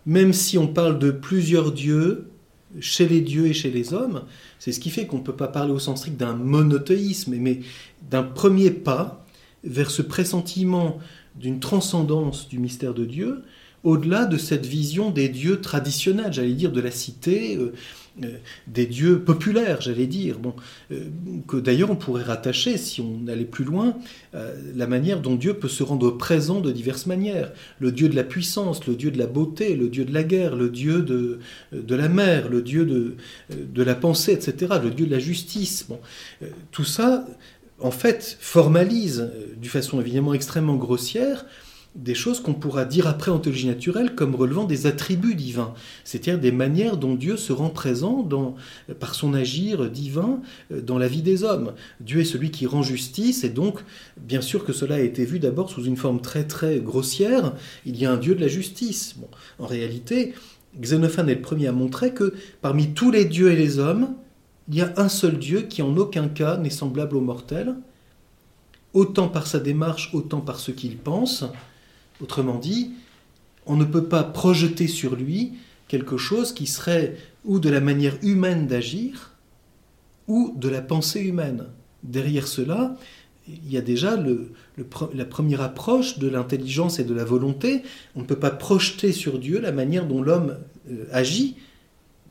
même 0.07 0.33
si 0.33 0.57
on 0.57 0.69
parle 0.69 0.99
de 0.99 1.11
plusieurs 1.11 1.73
dieux, 1.73 2.31
chez 2.79 3.09
les 3.09 3.21
dieux 3.21 3.47
et 3.47 3.53
chez 3.53 3.71
les 3.71 3.93
hommes, 3.93 4.23
c'est 4.61 4.71
ce 4.71 4.79
qui 4.79 4.91
fait 4.91 5.07
qu'on 5.07 5.19
ne 5.19 5.25
peut 5.25 5.35
pas 5.35 5.49
parler 5.49 5.73
au 5.73 5.81
sens 5.81 6.01
strict 6.01 6.17
d'un 6.17 6.35
monothéisme, 6.35 7.35
mais 7.37 7.61
d'un 8.09 8.23
premier 8.23 8.71
pas 8.71 9.27
vers 9.65 9.91
ce 9.91 10.03
pressentiment 10.03 10.99
d'une 11.35 11.59
transcendance 11.59 12.49
du 12.49 12.59
mystère 12.59 12.95
de 12.95 13.05
Dieu, 13.05 13.43
au-delà 13.85 14.27
de 14.27 14.37
cette 14.37 14.67
vision 14.67 15.11
des 15.11 15.29
dieux 15.29 15.61
traditionnels, 15.61 16.33
j'allais 16.33 16.53
dire, 16.53 16.73
de 16.73 16.81
la 16.81 16.91
cité, 16.91 17.57
euh, 17.57 17.73
euh, 18.23 18.37
des 18.67 18.87
dieux 18.87 19.21
populaires, 19.21 19.81
j'allais 19.81 20.07
dire, 20.07 20.37
euh, 20.91 21.05
que 21.49 21.57
d'ailleurs 21.57 21.91
on 21.91 21.97
pourrait 21.97 22.23
rattacher, 22.23 22.77
si 22.77 23.01
on 23.01 23.27
allait 23.29 23.45
plus 23.45 23.65
loin, 23.65 23.97
la 24.75 24.87
manière 24.87 25.21
dont 25.21 25.35
Dieu 25.35 25.55
peut 25.55 25.69
se 25.69 25.83
rendre 25.83 26.11
présent 26.11 26.61
de 26.61 26.71
diverses 26.71 27.07
manières. 27.07 27.53
Le 27.79 27.91
Dieu 27.91 28.09
de 28.09 28.17
la 28.17 28.25
puissance, 28.25 28.87
le 28.87 28.95
Dieu 28.95 29.11
de 29.11 29.19
la 29.19 29.27
beauté, 29.27 29.77
le 29.77 29.89
Dieu 29.89 30.05
de 30.05 30.13
la 30.13 30.23
guerre, 30.23 30.57
le 30.57 30.69
Dieu 30.69 31.03
de, 31.03 31.39
de 31.73 31.95
la 31.95 32.09
mer, 32.09 32.49
le 32.49 32.63
Dieu 32.63 32.85
de, 32.85 33.17
de 33.51 33.83
la 33.83 33.95
pensée, 33.95 34.33
etc., 34.33 34.75
le 34.83 34.91
Dieu 34.91 35.07
de 35.07 35.11
la 35.11 35.19
justice. 35.19 35.87
Bon, 35.89 36.01
tout 36.71 36.85
ça, 36.85 37.27
en 37.81 37.91
fait, 37.91 38.37
formalise, 38.41 39.31
d'une 39.57 39.71
façon 39.71 40.01
évidemment 40.01 40.35
extrêmement 40.35 40.77
grossière, 40.77 41.47
des 41.97 42.15
choses 42.15 42.41
qu'on 42.41 42.55
pourra 42.55 42.85
dire 42.85 43.09
après 43.09 43.31
en 43.31 43.41
théologie 43.41 43.67
naturelle 43.67 44.15
comme 44.15 44.37
relevant 44.37 44.65
des 44.65 44.87
attributs 44.87 45.35
divins, 45.35 45.75
c'est-à-dire 46.05 46.39
des 46.39 46.53
manières 46.53 46.97
dont 46.97 47.15
Dieu 47.15 47.37
se 47.37 47.53
rend 47.53 47.71
présent 47.71 48.27
par 49.01 49.15
son 49.15 49.35
agir 49.35 49.91
divin 49.91 50.41
euh, 50.73 50.81
dans 50.81 50.99
la 50.99 51.09
vie 51.09 51.23
des 51.23 51.43
hommes. 51.43 51.73
Dieu 52.01 52.21
est 52.21 52.25
celui 52.25 52.51
qui 52.51 52.67
rend 52.67 52.83
justice 52.83 53.43
et 53.43 53.49
donc 53.49 53.81
bien 54.17 54.41
sûr 54.41 54.65
que 54.65 54.73
cela 54.73 54.97
a 54.97 55.01
été 55.01 55.25
vu 55.25 55.41
d'abord 55.41 55.71
sous 55.71 55.85
une 55.85 55.97
forme 55.97 56.21
très 56.21 56.45
très 56.45 56.79
grossière, 56.79 57.55
il 57.85 57.97
y 57.97 58.07
a 58.07 58.13
un 58.13 58.19
Dieu 58.19 58.35
de 58.35 58.41
la 58.41 58.49
justice. 58.49 59.17
En 59.59 59.67
réalité, 59.67 60.35
Xénophane 60.79 61.29
est 61.29 61.35
le 61.35 61.43
premier 61.43 61.67
à 61.67 61.73
montrer 61.73 62.15
que 62.15 62.35
parmi 62.61 62.95
tous 62.95 63.11
les 63.11 63.25
dieux 63.25 63.51
et 63.51 63.57
les 63.57 63.81
hommes, 63.81 64.15
il 64.69 64.77
y 64.77 64.83
a 64.83 64.93
un 64.97 65.09
seul 65.09 65.39
Dieu 65.39 65.63
qui 65.63 65.83
en 65.83 65.97
aucun 65.97 66.29
cas 66.29 66.57
n'est 66.57 66.71
semblable 66.71 67.17
aux 67.17 67.21
mortels, 67.21 67.75
autant 68.93 69.29
par 69.29 69.49
sa 69.49 69.59
démarche, 69.59 70.11
autant 70.13 70.41
par 70.41 70.61
ce 70.61 70.71
qu'il 70.71 70.97
pense, 70.97 71.45
Autrement 72.21 72.59
dit, 72.59 72.93
on 73.67 73.77
ne 73.77 73.85
peut 73.85 74.05
pas 74.05 74.25
projeter 74.25 74.89
sur 74.89 75.17
lui 75.17 75.53
quelque 75.89 76.17
chose 76.17 76.53
qui 76.53 76.67
serait 76.67 77.17
ou 77.45 77.59
de 77.59 77.71
la 77.71 77.81
manière 77.81 78.17
humaine 78.23 78.67
d'agir, 78.67 79.35
ou 80.29 80.55
de 80.57 80.69
la 80.69 80.83
pensée 80.83 81.21
humaine. 81.21 81.67
Derrière 82.05 82.47
cela, 82.47 82.97
il 83.49 83.73
y 83.73 83.77
a 83.77 83.81
déjà 83.81 84.17
la 85.15 85.25
première 85.25 85.61
approche 85.61 86.19
de 86.19 86.29
l'intelligence 86.29 87.01
et 87.01 87.05
de 87.05 87.15
la 87.15 87.25
volonté. 87.25 87.83
On 88.15 88.21
ne 88.21 88.25
peut 88.25 88.39
pas 88.39 88.51
projeter 88.51 89.13
sur 89.13 89.39
Dieu 89.39 89.61
la 89.61 89.73
manière 89.73 90.07
dont 90.07 90.23
l'homme 90.23 90.57
euh, 90.91 91.07
agit 91.11 91.57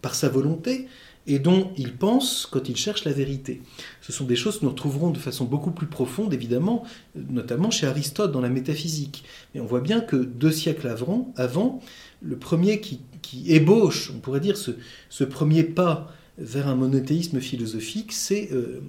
par 0.01 0.15
sa 0.15 0.29
volonté 0.29 0.87
et 1.29 1.37
dont 1.37 1.71
il 1.77 1.93
pense 1.93 2.47
quand 2.49 2.69
il 2.69 2.75
cherche 2.75 3.05
la 3.05 3.13
vérité. 3.13 3.61
Ce 4.01 4.11
sont 4.11 4.25
des 4.25 4.35
choses 4.35 4.59
que 4.59 4.65
nous 4.65 4.71
retrouverons 4.71 5.11
de 5.11 5.19
façon 5.19 5.45
beaucoup 5.45 5.69
plus 5.69 5.85
profonde, 5.85 6.33
évidemment, 6.33 6.83
notamment 7.15 7.69
chez 7.69 7.85
Aristote 7.85 8.31
dans 8.31 8.41
la 8.41 8.49
métaphysique. 8.49 9.23
Mais 9.53 9.61
on 9.61 9.65
voit 9.67 9.79
bien 9.79 10.01
que 10.01 10.15
deux 10.15 10.51
siècles 10.51 10.87
avant, 10.87 11.31
avant 11.37 11.81
le 12.23 12.35
premier 12.35 12.81
qui, 12.81 12.99
ébauche, 13.45 14.11
on 14.13 14.19
pourrait 14.19 14.39
dire, 14.39 14.57
ce, 14.57 15.23
premier 15.23 15.63
pas 15.63 16.11
vers 16.39 16.67
un 16.67 16.75
monothéisme 16.75 17.39
philosophique, 17.39 18.11
c'est 18.11 18.49
euh, 18.51 18.81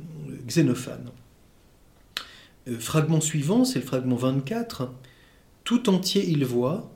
Xénophane. 0.47 1.11
Euh, 2.69 2.79
fragment 2.79 3.21
suivant, 3.21 3.67
c'est 3.67 3.81
le 3.81 3.85
fragment 3.85 4.17
24. 4.17 4.91
Tout 5.65 5.91
entier 5.91 6.27
il 6.27 6.47
voit, 6.47 6.91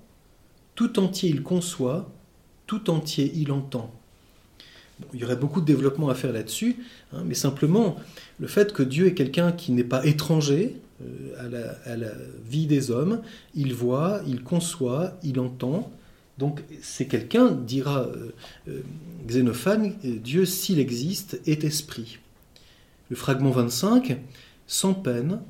tout 0.74 0.98
entier 0.98 1.28
il 1.28 1.42
conçoit, 1.42 2.10
tout 2.66 2.88
entier 2.88 3.30
il 3.34 3.52
entend 3.52 3.92
il 5.12 5.20
y 5.20 5.24
aurait 5.24 5.36
beaucoup 5.36 5.60
de 5.60 5.66
développement 5.66 6.08
à 6.08 6.14
faire 6.14 6.32
là-dessus, 6.32 6.76
hein, 7.12 7.22
mais 7.24 7.34
simplement 7.34 7.96
le 8.38 8.46
fait 8.46 8.72
que 8.72 8.82
Dieu 8.82 9.06
est 9.06 9.14
quelqu'un 9.14 9.52
qui 9.52 9.72
n'est 9.72 9.84
pas 9.84 10.04
étranger 10.06 10.76
euh, 11.02 11.72
à, 11.84 11.96
la, 11.96 12.12
vie 12.46 12.66
des 12.66 12.90
hommes, 12.90 13.20
il 13.54 13.74
voit, 13.74 14.20
il 14.26 14.42
conçoit, 14.42 15.18
il 15.22 15.40
entend. 15.40 15.90
Donc 16.38 16.62
c'est 16.82 17.06
quelqu'un, 17.06 17.50
dira 17.50 18.02
euh, 18.02 18.32
euh, 18.68 18.80
Xénophane, 19.26 19.94
Dieu 20.02 20.44
s'il 20.44 20.78
existe 20.78 21.40
est 21.46 21.64
esprit. 21.64 22.18
Le 23.10 23.16
fragment 23.16 23.50
25, 23.50 24.18
sans 24.66 24.94
peine, 24.94 25.40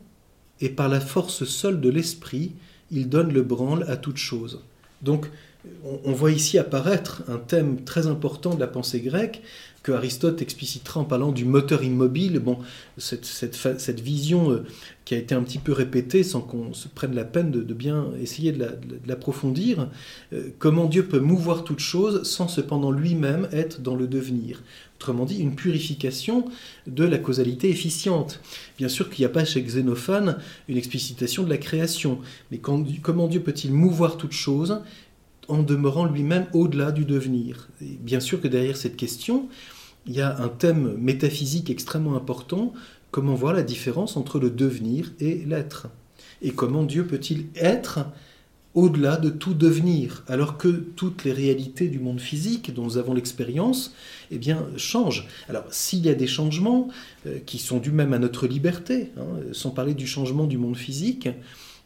et 0.60 0.68
par 0.68 0.88
la 0.88 1.00
force 1.00 1.44
seule 1.44 1.80
de 1.80 1.88
l'esprit, 1.88 2.52
il 2.90 3.08
donne 3.08 3.32
le 3.32 3.42
branle 3.42 3.84
à 3.88 3.96
toute 3.96 4.16
chose. 4.16 4.62
Donc 5.02 5.28
on 6.04 6.12
voit 6.12 6.32
ici 6.32 6.58
apparaître 6.58 7.22
un 7.28 7.38
thème 7.38 7.84
très 7.84 8.06
important 8.06 8.54
de 8.54 8.60
la 8.60 8.66
pensée 8.66 9.00
grecque 9.00 9.42
que 9.84 9.92
Aristote 9.92 10.40
explicitera 10.40 11.00
en 11.00 11.04
parlant 11.04 11.30
du 11.30 11.44
moteur 11.44 11.84
immobile. 11.84 12.38
Bon, 12.38 12.58
cette, 12.96 14.00
vision 14.00 14.50
euh, 14.50 14.64
qui 15.04 15.14
a 15.14 15.18
été 15.18 15.34
un 15.34 15.42
petit 15.42 15.58
peu 15.58 15.72
répétée 15.72 16.22
sans 16.22 16.40
qu'on 16.40 16.72
se 16.72 16.88
prenne 16.88 17.14
la 17.14 17.24
peine 17.24 17.50
de, 17.50 17.74
bien 17.74 18.06
essayer 18.20 18.50
de 18.50 18.66
l'approfondir, 19.06 19.88
euh, 20.32 20.48
comment 20.58 20.86
Dieu 20.86 21.04
peut 21.04 21.20
mouvoir 21.20 21.64
toute 21.64 21.80
chose 21.80 22.22
sans 22.22 22.48
cependant 22.48 22.90
lui-même 22.90 23.46
être 23.52 23.82
dans 23.82 23.94
le 23.94 24.06
devenir. 24.06 24.62
Autrement 24.96 25.26
dit, 25.26 25.36
une 25.36 25.54
purification 25.54 26.46
de 26.86 27.04
la 27.04 27.18
causalité 27.18 27.68
efficiente. 27.68 28.40
Bien 28.78 28.88
sûr 28.88 29.10
qu'il 29.10 29.20
n'y 29.20 29.26
a 29.26 29.34
pas 29.34 29.44
chez 29.44 29.60
Xénophane 29.60 30.38
une 30.66 30.78
explicitation 30.78 31.42
de 31.42 31.50
la 31.50 31.58
création, 31.58 32.20
mais 32.50 32.58
comment 32.58 33.28
Dieu 33.28 33.40
peut-il 33.40 33.70
mouvoir 33.74 34.16
toute 34.16 34.32
chose 34.32 34.80
en 35.48 35.62
demeurant 35.62 36.06
lui-même 36.06 36.46
au-delà 36.52 36.92
du 36.92 37.04
devenir. 37.04 37.68
bien 37.80 38.20
sûr 38.20 38.40
que 38.40 38.48
derrière 38.48 38.76
cette 38.76 38.96
question, 38.96 39.48
il 40.06 40.14
y 40.14 40.20
a 40.20 40.38
un 40.38 40.48
thème 40.48 40.96
métaphysique 40.98 41.70
extrêmement 41.70 42.16
important, 42.16 42.72
comment 43.10 43.34
voir 43.34 43.54
la 43.54 43.62
différence 43.62 44.16
entre 44.16 44.38
le 44.38 44.50
devenir 44.50 45.12
et 45.20 45.44
l'être? 45.46 45.88
Et 46.42 46.50
comment 46.50 46.82
Dieu 46.82 47.06
peut-il 47.06 47.46
être 47.56 48.00
au-delà 48.74 49.16
de 49.16 49.30
tout 49.30 49.54
devenir, 49.54 50.24
alors 50.26 50.58
que 50.58 50.68
toutes 50.68 51.24
les 51.24 51.32
réalités 51.32 51.86
du 51.86 52.00
monde 52.00 52.20
physique 52.20 52.74
dont 52.74 52.82
nous 52.82 52.98
avons 52.98 53.14
l'expérience, 53.14 53.94
eh 54.32 54.38
bien, 54.38 54.66
changent. 54.76 55.28
Alors, 55.48 55.64
s'il 55.70 56.04
y 56.04 56.08
a 56.08 56.14
des 56.14 56.26
changements 56.26 56.88
euh, 57.26 57.38
qui 57.46 57.58
sont 57.58 57.78
dus 57.78 57.92
même 57.92 58.12
à 58.12 58.18
notre 58.18 58.48
liberté, 58.48 59.12
hein, 59.16 59.26
sans 59.52 59.70
parler 59.70 59.94
du 59.94 60.08
changement 60.08 60.46
du 60.46 60.58
monde 60.58 60.76
physique, 60.76 61.28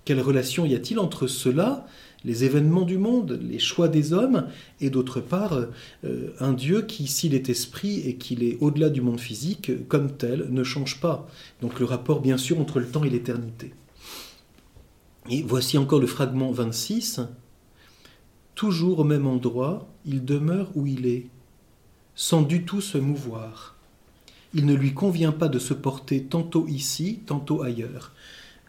quelle 0.07 0.21
relation 0.21 0.65
y 0.65 0.75
a-t-il 0.75 0.99
entre 0.99 1.27
cela 1.27 1.87
les 2.25 2.45
événements 2.45 2.83
du 2.83 2.99
monde, 2.99 3.39
les 3.43 3.59
choix 3.59 3.89
des 3.89 4.13
hommes, 4.13 4.47
et 4.81 4.91
d'autre 4.91 5.21
part 5.21 5.67
euh, 6.05 6.35
un 6.41 6.53
Dieu 6.53 6.83
qui, 6.83 7.07
s'il 7.07 7.35
est 7.35 7.49
esprit 7.49 8.01
et 8.01 8.17
qu'il 8.17 8.43
est 8.43 8.59
au-delà 8.61 8.91
du 8.91 9.01
monde 9.01 9.21
physique, 9.21 9.87
comme 9.89 10.17
tel, 10.17 10.49
ne 10.51 10.65
change 10.65 11.01
pas. 11.01 11.29
Donc 11.61 11.79
le 11.79 11.87
rapport, 11.87 12.21
bien 12.21 12.37
sûr, 12.37 12.61
entre 12.61 12.81
le 12.81 12.89
temps 12.89 13.05
et 13.05 13.11
l'éternité. 13.11 13.73
Et 15.31 15.43
voici 15.43 15.79
encore 15.79 16.01
le 16.01 16.07
fragment 16.07 16.51
26. 16.51 17.21
Toujours 18.55 19.01
au 19.01 19.05
même 19.05 19.27
endroit, 19.27 19.89
il 20.05 20.25
demeure 20.25 20.71
où 20.75 20.87
il 20.87 21.07
est, 21.07 21.27
sans 22.17 22.43
du 22.43 22.65
tout 22.65 22.81
se 22.81 22.99
mouvoir. 22.99 23.77
Il 24.55 24.67
ne 24.67 24.75
lui 24.75 24.95
convient 24.95 25.33
pas 25.33 25.49
de 25.49 25.59
se 25.59 25.75
porter 25.75 26.25
tantôt 26.25 26.67
ici, 26.67 27.21
tantôt 27.27 27.63
ailleurs 27.63 28.13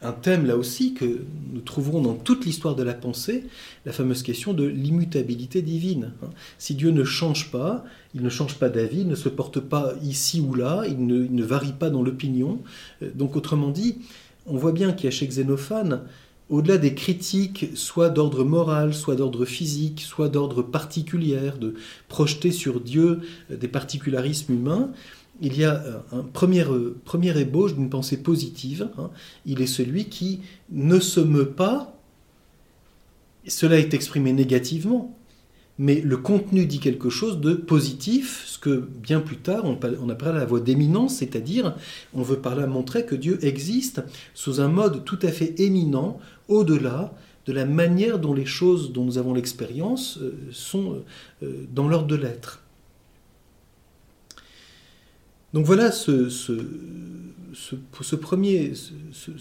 un 0.01 0.11
thème 0.11 0.45
là 0.45 0.55
aussi 0.55 0.93
que 0.93 1.23
nous 1.51 1.61
trouverons 1.61 2.01
dans 2.01 2.13
toute 2.13 2.45
l'histoire 2.45 2.75
de 2.75 2.83
la 2.83 2.93
pensée, 2.93 3.45
la 3.85 3.91
fameuse 3.91 4.23
question 4.23 4.53
de 4.53 4.65
l'immutabilité 4.65 5.61
divine. 5.61 6.11
Hein. 6.23 6.29
Si 6.57 6.75
Dieu 6.75 6.91
ne 6.91 7.03
change 7.03 7.51
pas, 7.51 7.83
il 8.15 8.21
ne 8.21 8.29
change 8.29 8.55
pas 8.55 8.69
d'avis, 8.69 9.01
il 9.01 9.07
ne 9.07 9.15
se 9.15 9.29
porte 9.29 9.59
pas 9.59 9.93
ici 10.01 10.41
ou 10.41 10.53
là, 10.53 10.83
il 10.87 11.05
ne, 11.05 11.43
varie 11.43 11.73
pas 11.73 11.89
dans 11.89 12.01
l'opinion. 12.01 12.59
Euh, 13.01 13.09
donc 13.13 13.35
autrement 13.35 13.69
dit, 13.69 13.97
on 14.45 14.57
voit 14.57 14.71
bien 14.71 14.93
qu'il 14.93 15.05
y 15.05 15.07
a 15.07 15.11
chez 15.11 15.27
Xénophane, 15.27 16.01
au-delà 16.49 16.77
des 16.77 16.95
critiques, 16.95 17.67
soit 17.75 18.09
d'ordre 18.09 18.43
moral, 18.43 18.95
soit 18.95 19.15
d'ordre 19.15 19.45
physique, 19.45 20.01
soit 20.01 20.29
d'ordre 20.29 20.63
particulier, 20.63 21.51
de 21.59 21.75
projeter 22.07 22.51
sur 22.51 22.79
Dieu 22.79 23.19
des 23.51 23.67
particularismes 23.67 24.53
humains, 24.53 24.91
il 25.41 25.57
y 25.57 25.63
a 25.63 26.03
un 26.11 26.21
premier, 26.21 26.65
premier 27.05 27.37
ébauche 27.39 27.75
d'une 27.75 27.89
pensée 27.89 28.21
positive. 28.21 28.89
Hein. 28.97 29.09
Il 29.45 29.61
est 29.61 29.67
celui 29.67 30.05
qui 30.05 30.41
ne 30.69 30.99
se 30.99 31.19
meut 31.19 31.49
pas. 31.49 31.95
Cela 33.47 33.79
est 33.79 33.93
exprimé 33.93 34.33
négativement, 34.33 35.17
mais 35.77 36.01
le 36.01 36.17
contenu 36.17 36.65
dit 36.65 36.79
quelque 36.79 37.09
chose 37.09 37.39
de 37.39 37.53
positif, 37.53 38.43
ce 38.45 38.59
que 38.59 38.87
bien 39.01 39.21
plus 39.21 39.37
tard 39.37 39.63
on, 39.63 39.79
on 40.01 40.09
appellera 40.09 40.37
la 40.37 40.45
voie 40.45 40.59
d'éminence, 40.59 41.15
c'est-à-dire 41.15 41.75
on 42.13 42.21
veut 42.21 42.39
par 42.39 42.55
là 42.55 42.67
montrer 42.67 43.05
que 43.05 43.15
Dieu 43.15 43.43
existe 43.43 44.03
sous 44.33 44.59
un 44.59 44.67
mode 44.67 45.05
tout 45.05 45.19
à 45.21 45.29
fait 45.29 45.59
éminent, 45.59 46.19
au-delà 46.47 47.13
de 47.45 47.53
la 47.53 47.65
manière 47.65 48.19
dont 48.19 48.33
les 48.33 48.45
choses 48.45 48.91
dont 48.91 49.05
nous 49.05 49.17
avons 49.17 49.33
l'expérience 49.33 50.19
euh, 50.21 50.33
sont 50.51 51.01
euh, 51.41 51.65
dans 51.73 51.87
l'ordre 51.87 52.07
de 52.07 52.15
l'être. 52.15 52.61
Donc 55.53 55.65
voilà 55.65 55.91
ce, 55.91 56.29
ce, 56.29 56.53
ce, 57.53 58.15
premier, 58.15 58.73
ce, 58.75 59.31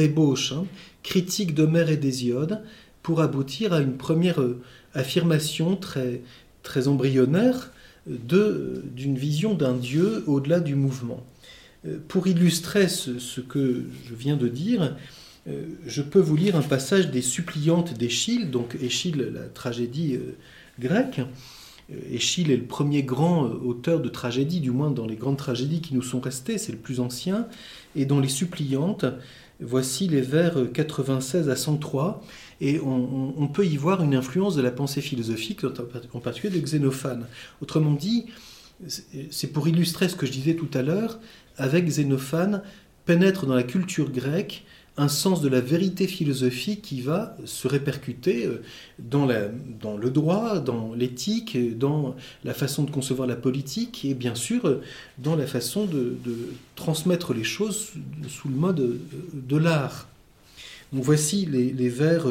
ébauche 0.00 0.52
hein, 0.52 0.66
critique 1.02 1.54
d'Homère 1.54 1.90
et 1.90 1.96
d'Hésiode 1.96 2.62
pour 3.02 3.20
aboutir 3.20 3.72
à 3.72 3.80
une 3.80 3.96
première 3.96 4.40
euh, 4.40 4.60
affirmation 4.94 5.76
très, 5.76 6.22
embryonnaire 6.86 7.72
d'une 8.06 9.16
vision 9.16 9.54
d'un 9.54 9.74
Dieu 9.74 10.24
au-delà 10.26 10.60
du 10.60 10.74
mouvement. 10.74 11.24
Pour 12.08 12.26
illustrer 12.26 12.88
ce, 12.88 13.40
que 13.40 13.84
je 14.08 14.14
viens 14.14 14.36
de 14.36 14.48
dire, 14.48 14.96
euh, 15.48 15.62
je 15.86 16.02
peux 16.02 16.18
vous 16.18 16.36
lire 16.36 16.56
un 16.56 16.62
passage 16.62 17.10
des 17.10 17.22
suppliantes 17.22 17.94
d'Échille, 17.94 18.50
donc 18.50 18.76
Échille, 18.80 19.30
la 19.32 19.42
tragédie 19.42 20.16
euh, 20.16 20.36
grecque. 20.80 21.20
Échille 22.10 22.50
est 22.50 22.56
le 22.56 22.64
premier 22.64 23.02
grand 23.02 23.44
euh, 23.44 23.54
auteur 23.64 24.00
de 24.00 24.08
tragédie, 24.08 24.60
du 24.60 24.70
moins 24.70 24.90
dans 24.90 25.06
les 25.06 25.16
grandes 25.16 25.36
tragédies 25.36 25.80
qui 25.80 25.94
nous 25.94 26.02
sont 26.02 26.20
restées, 26.20 26.58
c'est 26.58 26.72
le 26.72 26.78
plus 26.78 27.00
ancien, 27.00 27.46
et 27.94 28.06
dans 28.06 28.18
les 28.18 28.28
suppliantes, 28.28 29.04
voici 29.60 30.08
les 30.08 30.20
vers 30.20 30.72
96 30.72 31.48
à 31.48 31.56
103, 31.56 32.22
et 32.60 32.80
on, 32.80 33.48
peut 33.48 33.66
y 33.66 33.76
voir 33.76 34.02
une 34.02 34.14
influence 34.14 34.56
de 34.56 34.62
la 34.62 34.70
pensée 34.70 35.00
philosophique, 35.00 35.60
en 36.14 36.20
particulier 36.20 36.58
de 36.58 36.64
Xénophane. 36.64 37.26
Autrement 37.62 37.92
dit, 37.92 38.26
c'est 39.30 39.52
pour 39.52 39.68
illustrer 39.68 40.08
ce 40.08 40.16
que 40.16 40.26
je 40.26 40.32
disais 40.32 40.54
tout 40.54 40.70
à 40.72 40.82
l'heure, 40.82 41.18
avec 41.58 41.86
Xénophane, 41.86 42.62
pénètre 43.04 43.46
dans 43.46 43.54
la 43.54 43.62
culture 43.62 44.10
grecque 44.10 44.64
un 44.98 45.08
sens 45.08 45.42
de 45.42 45.48
la 45.48 45.60
vérité 45.60 46.06
philosophique 46.06 46.82
qui 46.82 47.00
va 47.02 47.36
se 47.44 47.68
répercuter 47.68 48.46
euh, 48.46 48.62
dans, 48.98 49.26
le 49.26 50.10
droit, 50.10 50.58
dans 50.58 50.94
l'éthique, 50.94 51.78
dans 51.78 52.16
la 52.44 52.54
façon 52.54 52.84
de 52.84 52.90
concevoir 52.90 53.28
la 53.28 53.36
politique 53.36 54.04
et 54.04 54.14
bien 54.14 54.34
sûr 54.34 54.64
euh, 54.66 54.80
dans 55.18 55.36
la 55.36 55.46
façon 55.46 55.84
de, 55.84 56.16
transmettre 56.76 57.34
les 57.34 57.44
choses 57.44 57.92
sous 58.28 58.48
le 58.48 58.54
mode 58.54 58.80
euh, 58.80 58.98
de 59.34 59.56
l'art. 59.56 60.08
Donc 60.92 61.04
voici 61.04 61.44
les, 61.44 61.72
les, 61.72 61.88
vers 61.88 62.26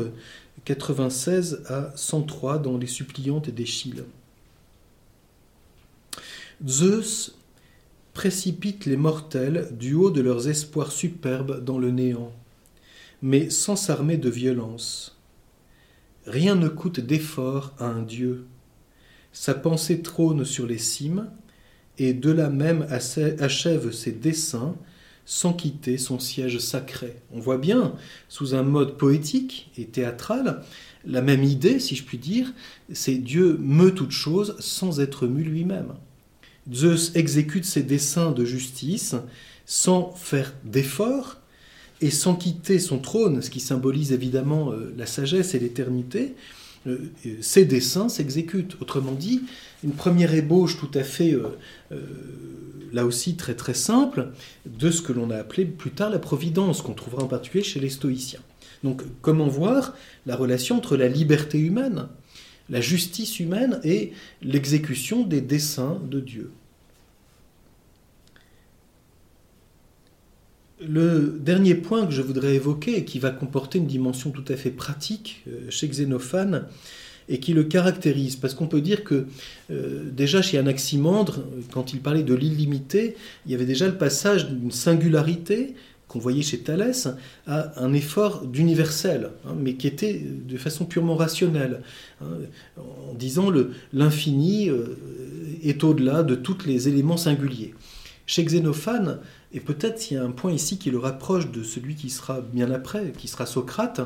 96 0.63 1.63
à 1.67 1.91
103 1.95 2.57
dans 2.59 2.77
les 2.77 2.87
suppliantes 2.87 3.49
d'Échille. 3.49 4.03
Zeus 6.65 7.35
précipite 8.13 8.85
les 8.85 8.95
mortels 8.95 9.67
du 9.77 9.93
haut 9.93 10.09
de 10.09 10.21
leurs 10.21 10.47
espoirs 10.47 10.91
superbes 10.91 11.63
dans 11.63 11.77
le 11.77 11.91
néant 11.91 12.31
mais 13.25 13.49
sans 13.49 13.75
s'armer 13.75 14.17
de 14.17 14.29
violence. 14.29 15.19
Rien 16.27 16.53
ne 16.53 16.67
coûte 16.67 16.99
d'effort 16.99 17.73
à 17.79 17.87
un 17.87 18.03
Dieu. 18.03 18.45
Sa 19.33 19.55
pensée 19.55 20.03
trône 20.03 20.45
sur 20.45 20.67
les 20.67 20.77
cimes, 20.77 21.31
et 21.97 22.13
de 22.13 22.29
là 22.29 22.51
même 22.51 22.85
achève 22.91 23.91
ses 23.91 24.11
desseins 24.11 24.75
sans 25.25 25.53
quitter 25.53 25.97
son 25.97 26.19
siège 26.19 26.59
sacré. 26.59 27.15
On 27.33 27.39
voit 27.39 27.57
bien, 27.57 27.95
sous 28.29 28.53
un 28.53 28.61
mode 28.61 28.95
poétique 28.95 29.71
et 29.75 29.85
théâtral, 29.85 30.63
la 31.03 31.23
même 31.23 31.43
idée, 31.43 31.79
si 31.79 31.95
je 31.95 32.03
puis 32.03 32.19
dire, 32.19 32.53
c'est 32.93 33.15
Dieu 33.15 33.57
meut 33.59 33.95
toute 33.95 34.11
chose 34.11 34.55
sans 34.59 34.99
être 34.99 35.25
mu 35.25 35.41
lui-même. 35.41 35.95
Zeus 36.71 37.11
exécute 37.15 37.65
ses 37.65 37.81
desseins 37.81 38.33
de 38.33 38.45
justice 38.45 39.15
sans 39.65 40.11
faire 40.11 40.53
d'effort, 40.63 41.41
et 42.01 42.11
sans 42.11 42.35
quitter 42.35 42.79
son 42.79 42.99
trône, 42.99 43.41
ce 43.41 43.49
qui 43.49 43.59
symbolise 43.59 44.11
évidemment 44.11 44.71
euh, 44.71 44.93
la 44.97 45.05
sagesse 45.05 45.53
et 45.55 45.59
l'éternité, 45.59 46.35
euh, 46.87 46.97
ses 47.41 47.65
desseins 47.65 48.09
s'exécutent. 48.09 48.77
Autrement 48.81 49.13
dit, 49.13 49.41
une 49.83 49.93
première 49.93 50.33
ébauche 50.33 50.77
tout 50.77 50.91
à 50.93 51.03
fait, 51.03 51.33
euh, 51.33 51.57
là 52.91 53.05
aussi 53.05 53.35
très 53.35 53.55
très 53.55 53.73
simple, 53.73 54.31
de 54.65 54.91
ce 54.91 55.01
que 55.01 55.13
l'on 55.13 55.29
a 55.31 55.37
appelé 55.37 55.65
plus 55.65 55.91
tard 55.91 56.09
la 56.09 56.19
providence, 56.19 56.81
qu'on 56.81 56.93
trouvera 56.93 57.23
en 57.23 57.27
particulier 57.27 57.63
chez 57.63 57.79
les 57.79 57.89
stoïciens. 57.89 58.41
Donc 58.83 59.03
comment 59.21 59.47
voir 59.47 59.95
la 60.25 60.35
relation 60.35 60.77
entre 60.77 60.97
la 60.97 61.07
liberté 61.07 61.57
humaine, 61.57 62.07
la 62.69 62.81
justice 62.81 63.39
humaine 63.39 63.79
et 63.83 64.11
l'exécution 64.41 65.23
des 65.23 65.41
desseins 65.41 65.99
de 66.09 66.19
Dieu? 66.19 66.51
Le 70.87 71.37
dernier 71.39 71.75
point 71.75 72.05
que 72.05 72.11
je 72.11 72.21
voudrais 72.21 72.55
évoquer, 72.55 72.97
et 72.97 73.05
qui 73.05 73.19
va 73.19 73.31
comporter 73.31 73.77
une 73.77 73.87
dimension 73.87 74.31
tout 74.31 74.45
à 74.47 74.55
fait 74.55 74.71
pratique 74.71 75.43
euh, 75.47 75.69
chez 75.69 75.87
Xénophane, 75.87 76.67
et 77.27 77.39
qui 77.39 77.53
le 77.53 77.63
caractérise, 77.63 78.35
parce 78.35 78.53
qu'on 78.53 78.67
peut 78.67 78.81
dire 78.81 79.03
que 79.03 79.25
euh, 79.71 80.03
déjà 80.11 80.41
chez 80.41 80.57
Anaximandre, 80.57 81.43
quand 81.71 81.93
il 81.93 82.01
parlait 82.01 82.23
de 82.23 82.35
l'illimité, 82.35 83.15
il 83.45 83.51
y 83.51 83.55
avait 83.55 83.65
déjà 83.65 83.87
le 83.87 83.95
passage 83.95 84.49
d'une 84.49 84.71
singularité 84.71 85.73
qu'on 86.07 86.19
voyait 86.19 86.43
chez 86.43 86.59
Thalès 86.59 87.07
à 87.47 87.83
un 87.83 87.91
effort 87.93 88.45
d'universel, 88.45 89.31
hein, 89.45 89.55
mais 89.57 89.73
qui 89.73 89.87
était 89.87 90.21
de 90.23 90.57
façon 90.57 90.85
purement 90.85 91.15
rationnelle, 91.15 91.81
hein, 92.21 92.27
en 92.77 93.13
disant 93.15 93.51
l'infini 93.91 94.69
euh, 94.69 94.97
est 95.63 95.83
au-delà 95.83 96.21
de 96.21 96.35
tous 96.35 96.65
les 96.67 96.87
éléments 96.87 97.17
singuliers. 97.17 97.73
Chez 98.27 98.43
Xénophane, 98.43 99.19
et 99.55 99.61
peut-être 99.61 100.11
il 100.11 100.15
y 100.15 100.17
a 100.17 100.23
un 100.23 100.31
point 100.31 100.51
ici 100.51 100.77
qui 100.77 100.91
le 100.91 100.99
rapproche 100.99 101.49
de 101.49 101.63
celui 101.63 101.95
qui 101.95 102.09
sera 102.09 102.41
bien 102.41 102.69
après, 102.71 103.13
qui 103.17 103.29
sera 103.29 103.45
Socrate, 103.45 104.01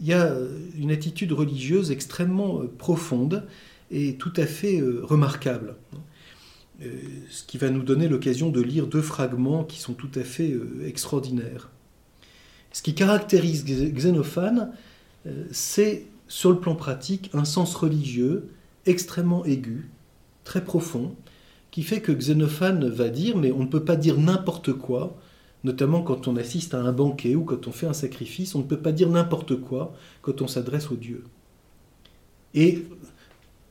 il 0.00 0.06
y 0.06 0.14
a 0.14 0.34
une 0.78 0.90
attitude 0.90 1.32
religieuse 1.32 1.90
extrêmement 1.90 2.62
euh, 2.62 2.72
profonde 2.78 3.46
et 3.90 4.16
tout 4.16 4.32
à 4.36 4.46
fait 4.46 4.80
euh, 4.80 5.00
remarquable. 5.04 5.76
Euh, 6.80 6.90
ce 7.28 7.44
qui 7.44 7.58
va 7.58 7.68
nous 7.68 7.82
donner 7.82 8.08
l'occasion 8.08 8.48
de 8.48 8.62
lire 8.62 8.86
deux 8.86 9.02
fragments 9.02 9.62
qui 9.62 9.78
sont 9.78 9.92
tout 9.92 10.10
à 10.14 10.22
fait 10.22 10.56
extraordinaires. 10.86 11.68
Ce 12.72 12.80
qui 12.80 12.94
caractérise 12.94 13.64
Xénophane, 13.64 14.72
c'est 15.50 16.06
sur 16.28 16.50
le 16.50 16.60
plan 16.60 16.76
pratique 16.76 17.30
un 17.34 17.44
sens 17.44 17.74
religieux 17.74 18.48
extrêmement 18.86 19.44
aigu, 19.44 19.88
très 20.44 20.62
profond, 20.62 21.14
qui 21.70 21.82
fait 21.82 22.00
que 22.00 22.12
Xénophane 22.12 22.88
va 22.88 23.08
dire, 23.08 23.36
mais 23.36 23.52
on 23.52 23.60
ne 23.60 23.66
peut 23.66 23.84
pas 23.84 23.96
dire 23.96 24.18
n'importe 24.18 24.72
quoi, 24.72 25.16
notamment 25.64 26.02
quand 26.02 26.28
on 26.28 26.36
assiste 26.36 26.74
à 26.74 26.80
un 26.80 26.92
banquet 26.92 27.34
ou 27.34 27.44
quand 27.44 27.66
on 27.66 27.72
fait 27.72 27.86
un 27.86 27.92
sacrifice, 27.92 28.54
on 28.54 28.60
ne 28.60 28.64
peut 28.64 28.78
pas 28.78 28.92
dire 28.92 29.08
n'importe 29.08 29.56
quoi 29.56 29.94
quand 30.22 30.42
on 30.42 30.46
s'adresse 30.46 30.90
au 30.90 30.96
Dieu. 30.96 31.24
Et 32.54 32.84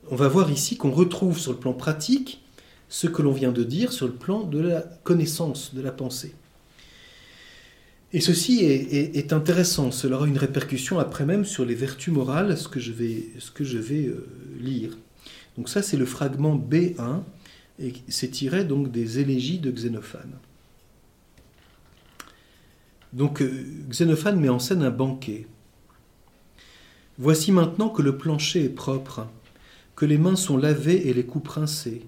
on 0.09 0.15
va 0.15 0.27
voir 0.27 0.51
ici 0.51 0.77
qu'on 0.77 0.91
retrouve 0.91 1.39
sur 1.39 1.51
le 1.51 1.57
plan 1.57 1.73
pratique 1.73 2.41
ce 2.89 3.07
que 3.07 3.21
l'on 3.21 3.33
vient 3.33 3.51
de 3.51 3.63
dire 3.63 3.91
sur 3.91 4.07
le 4.07 4.13
plan 4.13 4.43
de 4.43 4.59
la 4.59 4.81
connaissance, 5.03 5.73
de 5.73 5.81
la 5.81 5.91
pensée. 5.91 6.33
Et 8.13 8.21
ceci 8.21 8.63
est, 8.63 9.33
intéressant, 9.33 9.91
cela 9.91 10.15
aura 10.15 10.27
une 10.27 10.37
répercussion 10.37 10.97
après 10.97 11.25
même 11.25 11.43
sur 11.43 11.65
les 11.65 11.75
vertus 11.75 12.13
morales, 12.13 12.57
ce 12.57 12.69
que 12.69 12.79
je 12.79 12.93
vais, 12.93 13.27
ce 13.39 13.51
que 13.51 13.65
je 13.65 13.77
vais 13.77 14.05
euh, 14.05 14.25
lire. 14.61 14.97
Donc 15.57 15.67
ça 15.67 15.81
c'est 15.81 15.97
le 15.97 16.05
fragment 16.05 16.55
B1 16.55 17.23
et 17.79 17.93
donc 18.63 18.91
des 18.91 19.19
élégies 19.19 19.59
de 19.59 19.71
Xénophane. 19.71 20.33
Donc 23.13 23.41
euh, 23.41 23.65
Xénophane 23.89 24.39
met 24.39 24.49
en 24.49 24.59
scène 24.59 24.83
un 24.83 24.91
banquet. 24.91 25.47
Voici 27.17 27.51
maintenant 27.51 27.89
que 27.89 28.01
le 28.01 28.17
plancher 28.17 28.65
est 28.65 28.69
propre, 28.69 29.27
que 29.95 30.05
les 30.05 30.17
mains 30.17 30.35
sont 30.35 30.57
lavées 30.57 31.07
et 31.07 31.13
les 31.13 31.25
coups 31.25 31.49
rincés. 31.49 32.05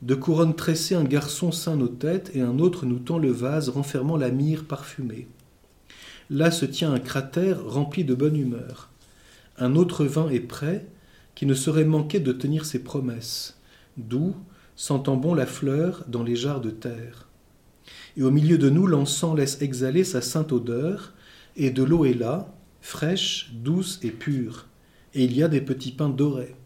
De 0.00 0.14
couronnes 0.14 0.56
tressées, 0.56 0.94
un 0.94 1.04
garçon 1.04 1.52
ceint 1.52 1.76
nos 1.76 1.88
têtes 1.88 2.30
et 2.34 2.40
un 2.40 2.58
autre 2.58 2.86
nous 2.86 2.98
tend 2.98 3.18
le 3.18 3.30
vase 3.30 3.68
renfermant 3.68 4.16
la 4.16 4.30
myrrhe 4.30 4.64
parfumée. 4.64 5.28
Là 6.30 6.50
se 6.50 6.64
tient 6.64 6.92
un 6.92 6.98
cratère 6.98 7.64
rempli 7.64 8.04
de 8.04 8.14
bonne 8.14 8.36
humeur. 8.36 8.88
Un 9.58 9.76
autre 9.76 10.04
vin 10.04 10.30
est 10.30 10.40
prêt, 10.40 10.86
qui 11.34 11.46
ne 11.46 11.54
saurait 11.54 11.84
manquer 11.84 12.20
de 12.20 12.32
tenir 12.32 12.64
ses 12.64 12.82
promesses, 12.82 13.58
doux, 13.96 14.34
sentant 14.82 15.14
bon 15.14 15.32
la 15.32 15.46
fleur 15.46 16.04
dans 16.08 16.24
les 16.24 16.34
jarres 16.34 16.60
de 16.60 16.70
terre. 16.70 17.28
Et 18.16 18.24
au 18.24 18.32
milieu 18.32 18.58
de 18.58 18.68
nous, 18.68 18.88
l'encens 18.88 19.36
laisse 19.36 19.62
exhaler 19.62 20.02
sa 20.02 20.20
sainte 20.20 20.50
odeur, 20.50 21.12
et 21.54 21.70
de 21.70 21.84
l'eau 21.84 22.04
est 22.04 22.14
là, 22.14 22.52
fraîche, 22.80 23.52
douce 23.54 24.00
et 24.02 24.10
pure, 24.10 24.66
et 25.14 25.22
il 25.22 25.36
y 25.36 25.44
a 25.44 25.46
des 25.46 25.60
petits 25.60 25.92
pains 25.92 26.08
dorés. 26.08 26.56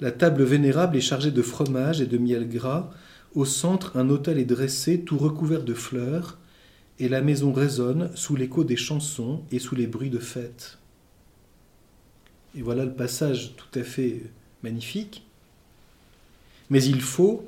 La 0.00 0.10
table 0.10 0.42
vénérable 0.42 0.96
est 0.96 1.00
chargée 1.00 1.30
de 1.30 1.40
fromage 1.40 2.00
et 2.00 2.06
de 2.06 2.18
miel 2.18 2.48
gras, 2.48 2.90
Au 3.36 3.44
centre, 3.44 3.96
un 3.96 4.10
autel 4.10 4.40
est 4.40 4.44
dressé, 4.44 5.02
tout 5.02 5.16
recouvert 5.16 5.62
de 5.62 5.74
fleurs, 5.74 6.36
et 6.98 7.08
la 7.08 7.20
maison 7.20 7.52
résonne 7.52 8.10
sous 8.16 8.34
l'écho 8.34 8.64
des 8.64 8.76
chansons 8.76 9.44
et 9.52 9.60
sous 9.60 9.76
les 9.76 9.86
bruits 9.86 10.10
de 10.10 10.18
fête. 10.18 10.78
Et 12.56 12.62
voilà 12.62 12.84
le 12.84 12.92
passage 12.92 13.54
tout 13.56 13.78
à 13.78 13.84
fait 13.84 14.20
magnifique. 14.64 15.29
Mais 16.70 16.82
il 16.82 17.00
faut, 17.00 17.44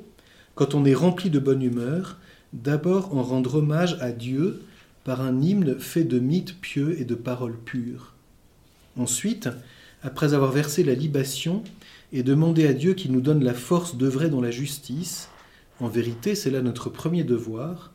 quand 0.55 0.75
on 0.75 0.85
est 0.85 0.93
rempli 0.93 1.29
de 1.29 1.39
bonne 1.39 1.63
humeur, 1.63 2.17
d'abord 2.51 3.15
en 3.15 3.23
rendre 3.23 3.55
hommage 3.55 3.97
à 3.99 4.11
Dieu 4.11 4.61
par 5.03 5.21
un 5.21 5.41
hymne 5.41 5.79
fait 5.79 6.03
de 6.03 6.19
mythes 6.19 6.59
pieux 6.61 6.99
et 6.99 7.05
de 7.05 7.15
paroles 7.15 7.57
pures. 7.57 8.13
Ensuite, 8.97 9.49
après 10.03 10.33
avoir 10.33 10.51
versé 10.51 10.83
la 10.83 10.93
libation, 10.93 11.63
et 12.13 12.21
demander 12.21 12.67
à 12.67 12.73
Dieu 12.73 12.93
qu'il 12.93 13.11
nous 13.11 13.21
donne 13.21 13.43
la 13.43 13.55
force 13.55 13.97
d'œuvrer 13.97 14.29
dans 14.29 14.39
la 14.39 14.51
justice, 14.51 15.29
en 15.79 15.87
vérité 15.87 16.35
c'est 16.35 16.51
là 16.51 16.61
notre 16.61 16.89
premier 16.89 17.23
devoir, 17.23 17.91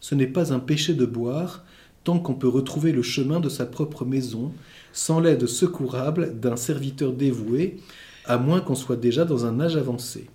ce 0.00 0.14
n'est 0.14 0.26
pas 0.26 0.52
un 0.52 0.58
péché 0.58 0.92
de 0.92 1.06
boire 1.06 1.64
tant 2.04 2.18
qu'on 2.18 2.34
peut 2.34 2.48
retrouver 2.48 2.92
le 2.92 3.02
chemin 3.02 3.40
de 3.40 3.48
sa 3.48 3.64
propre 3.64 4.04
maison, 4.04 4.52
sans 4.92 5.20
l'aide 5.20 5.46
secourable 5.46 6.38
d'un 6.38 6.56
serviteur 6.56 7.14
dévoué, 7.14 7.78
à 8.26 8.36
moins 8.36 8.60
qu'on 8.60 8.74
soit 8.74 8.96
déjà 8.96 9.24
dans 9.24 9.46
un 9.46 9.58
âge 9.60 9.76
avancé. 9.76 10.28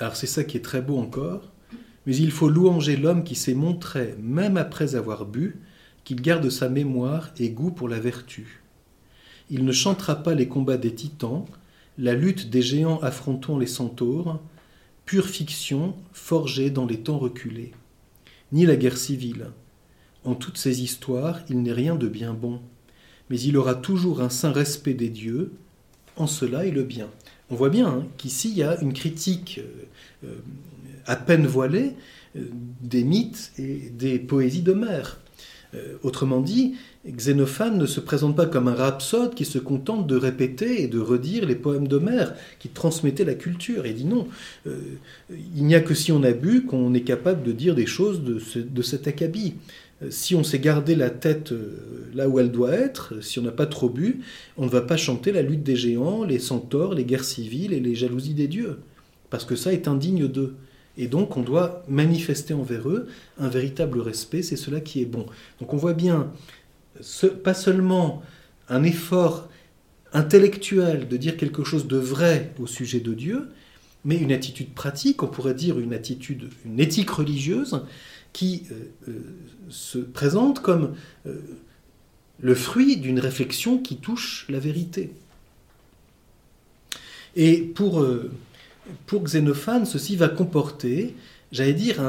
Alors 0.00 0.16
c'est 0.16 0.26
ça 0.26 0.44
qui 0.44 0.56
est 0.56 0.64
très 0.64 0.80
beau 0.80 0.98
encore, 0.98 1.42
mais 2.06 2.16
il 2.16 2.30
faut 2.30 2.48
louanger 2.48 2.96
l'homme 2.96 3.22
qui 3.22 3.34
s'est 3.34 3.54
montré, 3.54 4.16
même 4.18 4.56
après 4.56 4.94
avoir 4.94 5.26
bu, 5.26 5.60
qu'il 6.04 6.22
garde 6.22 6.48
sa 6.48 6.70
mémoire 6.70 7.30
et 7.38 7.50
goût 7.50 7.70
pour 7.70 7.86
la 7.86 8.00
vertu. 8.00 8.62
Il 9.50 9.66
ne 9.66 9.72
chantera 9.72 10.16
pas 10.16 10.34
les 10.34 10.48
combats 10.48 10.78
des 10.78 10.94
titans, 10.94 11.44
la 11.98 12.14
lutte 12.14 12.48
des 12.48 12.62
géants 12.62 12.98
affrontant 13.00 13.58
les 13.58 13.66
centaures, 13.66 14.40
pure 15.04 15.26
fiction 15.26 15.94
forgée 16.12 16.70
dans 16.70 16.86
les 16.86 17.00
temps 17.00 17.18
reculés, 17.18 17.72
ni 18.52 18.64
la 18.64 18.76
guerre 18.76 18.96
civile. 18.96 19.50
En 20.24 20.34
toutes 20.34 20.56
ces 20.56 20.82
histoires, 20.82 21.40
il 21.50 21.62
n'est 21.62 21.72
rien 21.72 21.94
de 21.94 22.08
bien 22.08 22.32
bon, 22.32 22.60
mais 23.28 23.38
il 23.38 23.58
aura 23.58 23.74
toujours 23.74 24.22
un 24.22 24.30
saint 24.30 24.52
respect 24.52 24.94
des 24.94 25.10
dieux, 25.10 25.52
en 26.16 26.26
cela 26.26 26.64
est 26.64 26.70
le 26.70 26.84
bien. 26.84 27.08
On 27.50 27.56
voit 27.56 27.70
bien 27.70 27.88
hein, 27.88 28.06
qu'ici 28.16 28.50
il 28.50 28.58
y 28.58 28.62
a 28.62 28.80
une 28.80 28.92
critique 28.92 29.58
euh, 29.58 29.84
à 31.06 31.16
peine 31.16 31.46
voilée 31.46 31.92
euh, 32.36 32.40
des 32.80 33.04
mythes 33.04 33.52
et 33.58 33.90
des 33.90 34.18
poésies 34.18 34.62
d'Homère. 34.62 35.18
autrement 36.02 36.40
dit, 36.40 36.74
Xénophane 37.06 37.78
ne 37.78 37.86
se 37.86 38.00
présente 38.00 38.34
pas 38.34 38.46
comme 38.46 38.66
un 38.66 38.74
rhapsode 38.74 39.34
qui 39.34 39.44
se 39.44 39.58
contente 39.58 40.06
de 40.08 40.16
répéter 40.16 40.82
et 40.82 40.88
de 40.88 40.98
redire 40.98 41.46
les 41.46 41.54
poèmes 41.54 41.86
d'Homère, 41.86 42.34
qui 42.58 42.68
transmettaient 42.68 43.24
la 43.24 43.36
culture. 43.36 43.86
Il 43.86 43.94
dit 43.94 44.04
non, 44.04 44.26
il 44.66 45.64
n'y 45.64 45.76
a 45.76 45.80
que 45.80 45.94
si 45.94 46.10
on 46.10 46.24
a 46.24 46.32
bu 46.32 46.64
qu'on 46.64 46.92
est 46.92 47.02
capable 47.02 47.44
de 47.44 47.52
dire 47.52 47.76
des 47.76 47.86
choses 47.86 48.22
de, 48.24 48.40
de 48.60 48.82
cet 48.82 49.06
acabit 49.06 49.54
si 50.08 50.34
on 50.34 50.42
s'est 50.42 50.60
gardé 50.60 50.94
la 50.94 51.10
tête 51.10 51.52
euh, 51.52 52.08
là 52.14 52.28
où 52.28 52.40
elle 52.40 52.50
doit 52.50 52.72
être, 52.72 53.22
si 53.22 53.38
on 53.38 53.42
n'a 53.42 53.50
pas 53.50 53.66
trop 53.66 53.90
bu, 53.90 54.20
on 54.56 54.64
ne 54.64 54.70
va 54.70 54.80
pas 54.80 54.96
chanter 54.96 55.30
la 55.30 55.42
lutte 55.42 55.62
des 55.62 55.76
géants, 55.76 56.24
les 56.24 56.38
centaures, 56.38 56.94
les 56.94 57.04
guerres 57.04 57.24
civiles 57.24 57.74
et 57.74 57.80
les 57.80 57.94
jalousies 57.94 58.34
des 58.34 58.48
dieux, 58.48 58.78
parce 59.30 59.44
que 59.44 59.56
ça 59.56 59.72
est 59.72 59.88
indigne 59.88 60.26
d'eux. 60.28 60.56
Et 60.98 61.06
donc 61.06 61.36
on 61.36 61.42
doit 61.42 61.84
manifester 61.88 62.52
envers 62.52 62.88
eux 62.88 63.08
un 63.38 63.48
véritable 63.48 64.00
respect, 64.00 64.42
c'est 64.42 64.56
cela 64.56 64.80
qui 64.80 65.00
est 65.00 65.06
bon. 65.06 65.26
Donc 65.60 65.72
on 65.72 65.76
voit 65.76 65.94
bien, 65.94 66.32
pas 67.42 67.54
seulement 67.54 68.22
un 68.68 68.82
effort 68.82 69.48
intellectuel 70.12 71.08
de 71.08 71.16
dire 71.16 71.36
quelque 71.36 71.64
chose 71.64 71.86
de 71.86 71.96
vrai 71.96 72.52
au 72.58 72.66
sujet 72.66 73.00
de 73.00 73.14
Dieu, 73.14 73.48
mais 74.04 74.16
une 74.16 74.32
attitude 74.32 74.72
pratique, 74.74 75.22
on 75.22 75.28
pourrait 75.28 75.54
dire 75.54 75.78
une 75.78 75.92
attitude, 75.92 76.48
une 76.64 76.80
éthique 76.80 77.10
religieuse, 77.10 77.82
qui 78.32 78.66
euh, 78.70 78.74
euh, 79.08 79.12
se 79.68 79.98
présente 79.98 80.60
comme 80.60 80.94
euh, 81.26 81.40
le 82.40 82.54
fruit 82.54 82.96
d'une 82.96 83.18
réflexion 83.18 83.78
qui 83.78 83.96
touche 83.96 84.46
la 84.48 84.60
vérité. 84.60 85.12
Et 87.36 87.58
pour, 87.58 88.04
pour 89.06 89.22
Xénophane, 89.24 89.86
ceci 89.86 90.16
va 90.16 90.28
comporter, 90.28 91.14
j'allais 91.52 91.74
dire, 91.74 92.02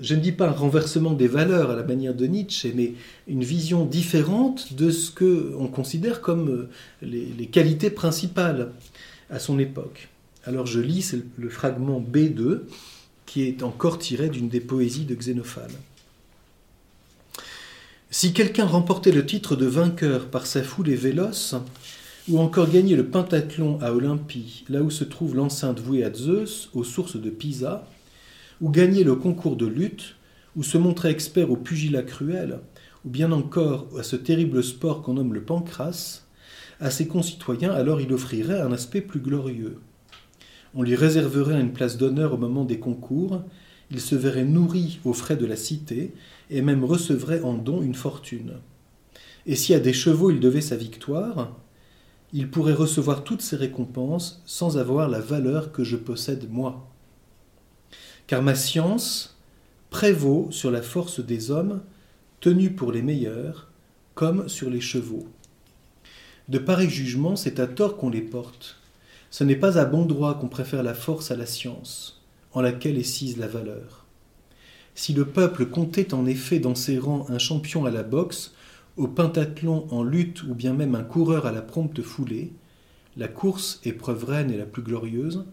je 0.00 0.14
ne 0.14 0.20
dis 0.20 0.32
pas 0.32 0.48
un 0.48 0.52
renversement 0.52 1.12
des 1.12 1.28
valeurs 1.28 1.70
à 1.70 1.76
la 1.76 1.82
manière 1.82 2.14
de 2.14 2.26
Nietzsche, 2.26 2.72
mais 2.74 2.94
une 3.26 3.44
vision 3.44 3.84
différente 3.84 4.74
de 4.74 4.90
ce 4.90 5.10
qu'on 5.10 5.66
considère 5.68 6.20
comme 6.20 6.68
les, 7.02 7.26
les, 7.36 7.46
qualités 7.46 7.90
principales 7.90 8.70
à 9.30 9.38
son 9.38 9.58
époque. 9.58 10.08
Alors 10.44 10.66
je 10.66 10.80
lis 10.80 11.12
le 11.36 11.48
fragment 11.48 12.00
B2 12.00 12.62
qui 13.26 13.42
est 13.42 13.62
encore 13.62 13.98
tiré 13.98 14.30
d'une 14.30 14.48
des 14.48 14.60
poésies 14.60 15.04
de 15.04 15.14
Xénophane. 15.14 15.74
Si 18.10 18.32
quelqu'un 18.32 18.64
remportait 18.64 19.12
le 19.12 19.26
titre 19.26 19.54
de 19.54 19.66
vainqueur 19.66 20.28
par 20.28 20.46
sa 20.46 20.62
foule 20.62 20.88
et 20.88 20.96
véloce, 20.96 21.54
ou 22.28 22.38
encore 22.38 22.70
gagnait 22.70 22.96
le 22.96 23.06
pentathlon 23.06 23.78
à 23.80 23.92
Olympie, 23.92 24.64
là 24.68 24.82
où 24.82 24.90
se 24.90 25.04
trouve 25.04 25.34
l'enceinte 25.34 25.80
vouée 25.80 26.04
à 26.04 26.12
Zeus, 26.12 26.68
aux 26.74 26.84
sources 26.84 27.16
de 27.16 27.30
Pisa, 27.30 27.86
ou 28.60 28.70
gagnait 28.70 29.04
le 29.04 29.14
concours 29.14 29.56
de 29.56 29.66
lutte, 29.66 30.16
ou 30.56 30.62
se 30.62 30.76
montrait 30.76 31.10
expert 31.10 31.50
au 31.50 31.56
pugilat 31.56 32.02
cruel, 32.02 32.60
ou 33.04 33.08
bien 33.08 33.32
encore 33.32 33.86
à 33.98 34.02
ce 34.02 34.16
terrible 34.16 34.62
sport 34.62 35.02
qu'on 35.02 35.14
nomme 35.14 35.32
le 35.32 35.42
pancras, 35.42 36.22
à 36.80 36.90
ses 36.90 37.06
concitoyens 37.06 37.72
alors 37.72 38.00
il 38.00 38.12
offrirait 38.12 38.60
un 38.60 38.72
aspect 38.72 39.00
plus 39.00 39.20
glorieux. 39.20 39.78
On 40.74 40.82
lui 40.82 40.96
réserverait 40.96 41.60
une 41.60 41.72
place 41.72 41.96
d'honneur 41.96 42.34
au 42.34 42.38
moment 42.38 42.64
des 42.64 42.78
concours, 42.78 43.42
il 43.90 44.00
se 44.00 44.14
verrait 44.14 44.44
nourri 44.44 45.00
aux 45.04 45.14
frais 45.14 45.36
de 45.36 45.46
la 45.46 45.56
cité, 45.56 46.12
et 46.50 46.60
même 46.60 46.84
recevrait 46.84 47.40
en 47.40 47.54
don 47.54 47.80
une 47.80 47.94
fortune. 47.94 48.54
Et 49.46 49.56
si 49.56 49.72
à 49.72 49.80
des 49.80 49.94
chevaux 49.94 50.30
il 50.30 50.40
devait 50.40 50.60
sa 50.60 50.76
victoire, 50.76 51.56
il 52.32 52.50
pourrait 52.50 52.74
recevoir 52.74 53.24
toutes 53.24 53.42
ces 53.42 53.56
récompenses 53.56 54.42
sans 54.44 54.78
avoir 54.78 55.08
la 55.08 55.20
valeur 55.20 55.72
que 55.72 55.84
je 55.84 55.96
possède 55.96 56.50
moi. 56.50 56.86
Car 58.26 58.42
ma 58.42 58.54
science 58.54 59.38
prévaut 59.90 60.48
sur 60.50 60.70
la 60.70 60.82
force 60.82 61.20
des 61.20 61.50
hommes, 61.50 61.80
tenus 62.40 62.72
pour 62.76 62.92
les 62.92 63.02
meilleurs, 63.02 63.68
comme 64.14 64.48
sur 64.48 64.68
les 64.68 64.80
chevaux. 64.80 65.26
De 66.48 66.58
pareils 66.58 66.90
jugements, 66.90 67.36
c'est 67.36 67.60
à 67.60 67.66
tort 67.66 67.96
qu'on 67.96 68.10
les 68.10 68.20
porte. 68.20 68.76
Ce 69.30 69.44
n'est 69.44 69.56
pas 69.56 69.78
à 69.78 69.84
bon 69.84 70.04
droit 70.04 70.38
qu'on 70.38 70.48
préfère 70.48 70.82
la 70.82 70.94
force 70.94 71.30
à 71.30 71.36
la 71.36 71.46
science, 71.46 72.22
en 72.52 72.60
laquelle 72.60 72.98
est 72.98 73.02
sise 73.02 73.38
la 73.38 73.48
valeur. 73.48 74.06
Si 74.94 75.12
le 75.12 75.26
peuple 75.26 75.66
comptait 75.66 76.12
en 76.12 76.26
effet 76.26 76.58
dans 76.58 76.74
ses 76.74 76.98
rangs 76.98 77.26
un 77.28 77.38
champion 77.38 77.84
à 77.84 77.90
la 77.90 78.02
boxe, 78.02 78.52
au 78.98 79.06
pentathlon 79.06 79.86
en 79.90 80.02
lutte 80.02 80.42
ou 80.42 80.54
bien 80.54 80.74
même 80.74 80.94
un 80.94 81.04
coureur 81.04 81.46
à 81.46 81.52
la 81.52 81.62
prompte 81.62 82.02
foulée, 82.02 82.52
la 83.16 83.28
course, 83.28 83.80
épreuve 83.84 84.24
reine 84.24 84.50
et 84.50 84.56
la 84.56 84.66
plus 84.66 84.82
glorieuse, 84.82 85.44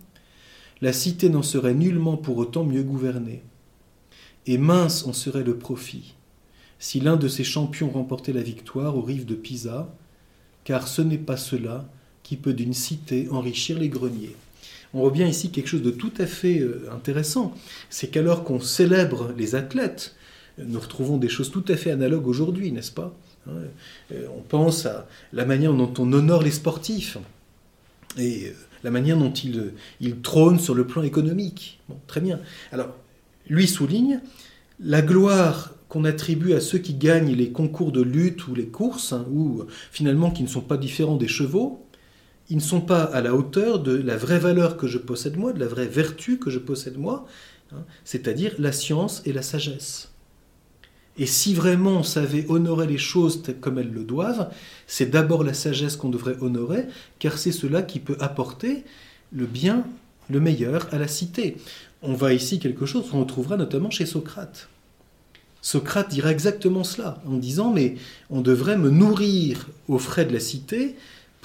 la 0.82 0.92
cité 0.92 1.30
n'en 1.30 1.44
serait 1.44 1.74
nullement 1.74 2.18
pour 2.18 2.38
autant 2.38 2.64
mieux 2.64 2.84
gouvernée. 2.84 3.44
Et 4.48 4.58
mince 4.58 5.06
en 5.06 5.14
serait 5.14 5.44
le 5.44 5.58
profit, 5.58 6.16
si 6.80 7.00
l'un 7.00 7.16
de 7.16 7.28
ces 7.28 7.44
champions 7.44 7.90
remportait 7.90 8.34
la 8.34 8.44
victoire 8.44 8.98
aux 8.98 9.02
rives 9.02 9.26
de 9.26 9.36
Pisa, 9.36 9.96
car 10.64 10.88
ce 10.88 11.02
n'est 11.02 11.18
pas 11.18 11.38
cela 11.38 11.88
qui 12.24 12.38
peut 12.38 12.54
d'une 12.54 12.74
cité 12.74 13.30
enrichir 13.30 13.80
les 13.80 13.90
greniers. 13.90 14.36
On 14.94 15.10
bien 15.10 15.28
ici 15.28 15.52
quelque 15.52 15.68
chose 15.68 15.82
de 15.82 15.92
tout 15.92 16.14
à 16.18 16.26
fait 16.26 16.60
euh, 16.60 16.90
intéressant. 16.92 17.54
C'est 17.90 18.08
qu'alors 18.08 18.44
qu'on 18.44 18.60
célèbre 18.60 19.34
les 19.38 19.54
athlètes, 19.54 20.16
nous 20.58 20.80
retrouvons 20.80 21.18
des 21.18 21.28
choses 21.28 21.52
tout 21.52 21.66
à 21.68 21.76
fait 21.76 21.92
analogues 21.92 22.28
aujourd'hui, 22.28 22.72
n'est-ce 22.72 22.92
pas? 22.92 23.16
On 23.48 24.42
pense 24.48 24.86
à 24.86 25.08
la 25.34 25.46
manière 25.46 25.74
dont 25.74 25.94
on 26.00 26.12
honore 26.14 26.44
les 26.44 26.52
sportifs 26.52 27.18
et 28.18 28.48
euh, 28.48 28.54
la 28.84 28.92
manière 28.92 29.18
dont 29.18 29.34
ils, 29.34 29.74
ils 30.00 30.22
trônent 30.22 30.60
sur 30.60 30.76
le 30.76 30.86
plan 30.86 31.04
économique. 31.04 31.80
Très 32.08 32.22
bien. 32.22 32.40
Alors, 32.72 32.90
lui 33.48 33.68
souligne 33.68 34.22
la 34.80 35.02
gloire 35.02 35.74
qu'on 35.90 36.06
attribue 36.06 36.54
à 36.54 36.62
ceux 36.62 36.80
qui 36.80 36.94
gagnent 36.94 37.34
les 37.34 37.52
concours 37.52 37.92
de 37.92 38.02
lutte 38.02 38.48
ou 38.48 38.56
les 38.56 38.68
courses, 38.68 39.14
hein, 39.14 39.26
ou 39.32 39.64
finalement 39.92 40.32
qui 40.32 40.44
ne 40.44 40.48
sont 40.48 40.62
pas 40.62 40.78
différents 40.78 41.16
des 41.16 41.28
chevaux, 41.28 41.86
ils 42.50 42.58
ne 42.58 42.62
sont 42.62 42.82
pas 42.82 43.04
à 43.04 43.22
la 43.22 43.34
hauteur 43.34 43.80
de 43.80 43.96
la 43.96 44.18
vraie 44.18 44.40
valeur 44.40 44.78
que 44.78 44.88
je 44.88 44.98
possède 44.98 45.38
moi, 45.38 45.54
de 45.54 45.60
la 45.60 45.68
vraie 45.68 45.88
vertu 45.88 46.38
que 46.38 46.50
je 46.50 46.60
possède 46.60 46.98
moi, 46.98 47.26
hein, 47.72 47.84
c'est-à-dire 48.04 48.54
la 48.60 48.72
science 48.72 49.22
et 49.26 49.34
la 49.34 49.42
sagesse. 49.42 50.12
Et 51.18 51.26
si 51.26 51.54
vraiment 51.54 52.00
on 52.00 52.04
savait 52.04 52.46
honorer 52.50 52.88
les 52.88 52.98
choses 52.98 53.42
comme 53.62 53.80
elles 53.80 53.92
le 53.92 54.04
doivent, 54.04 54.50
c'est 54.86 55.10
d'abord 55.10 55.44
la 55.44 55.54
sagesse 55.54 55.96
qu'on 55.96 56.10
devrait 56.10 56.38
honorer, 56.42 56.86
car 57.20 57.38
c'est 57.38 57.54
cela 57.54 57.82
qui 57.82 58.00
peut 58.00 58.18
apporter 58.20 58.84
le 59.32 59.46
bien, 59.46 59.86
le 60.30 60.40
meilleur 60.40 60.88
à 60.94 60.98
la 60.98 61.08
cité. 61.08 61.58
On 62.02 62.14
voit 62.14 62.34
ici 62.34 62.60
quelque 62.60 62.86
chose 62.86 63.10
qu'on 63.10 63.22
retrouvera 63.22 63.56
notamment 63.56 63.90
chez 63.90 64.06
Socrate. 64.06 64.68
Socrate 65.62 66.10
dira 66.10 66.32
exactement 66.32 66.84
cela, 66.84 67.22
en 67.26 67.38
disant, 67.38 67.72
mais 67.72 67.96
on 68.30 68.42
devrait 68.42 68.78
me 68.78 68.90
nourrir 68.90 69.68
aux 69.88 69.98
frais 69.98 70.26
de 70.26 70.34
la 70.34 70.40
cité, 70.40 70.96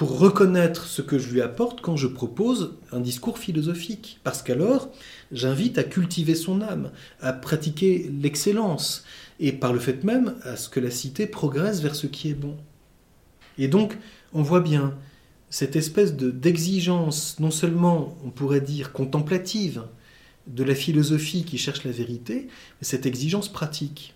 pour 0.00 0.18
reconnaître 0.18 0.86
ce 0.86 1.02
que 1.02 1.18
je 1.18 1.30
lui 1.30 1.42
apporte 1.42 1.82
quand 1.82 1.98
je 1.98 2.06
propose 2.06 2.72
un 2.90 3.00
discours 3.00 3.36
philosophique. 3.36 4.18
Parce 4.24 4.42
qu'alors, 4.42 4.88
j'invite 5.30 5.76
à 5.76 5.84
cultiver 5.84 6.34
son 6.34 6.62
âme, 6.62 6.90
à 7.20 7.34
pratiquer 7.34 8.10
l'excellence, 8.22 9.04
et 9.40 9.52
par 9.52 9.72
le 9.72 9.80
fait 9.80 10.04
même 10.04 10.36
à 10.42 10.56
ce 10.56 10.68
que 10.68 10.78
la 10.78 10.90
cité 10.90 11.26
progresse 11.26 11.80
vers 11.80 11.96
ce 11.96 12.06
qui 12.06 12.28
est 12.28 12.34
bon. 12.34 12.56
Et 13.58 13.68
donc, 13.68 13.96
on 14.32 14.42
voit 14.42 14.60
bien 14.60 14.94
cette 15.48 15.74
espèce 15.74 16.14
d'exigence, 16.14 17.40
non 17.40 17.50
seulement, 17.50 18.16
on 18.24 18.30
pourrait 18.30 18.60
dire, 18.60 18.92
contemplative, 18.92 19.82
de 20.46 20.62
la 20.62 20.74
philosophie 20.74 21.44
qui 21.44 21.58
cherche 21.58 21.84
la 21.84 21.90
vérité, 21.90 22.46
mais 22.46 22.86
cette 22.86 23.06
exigence 23.06 23.50
pratique. 23.50 24.14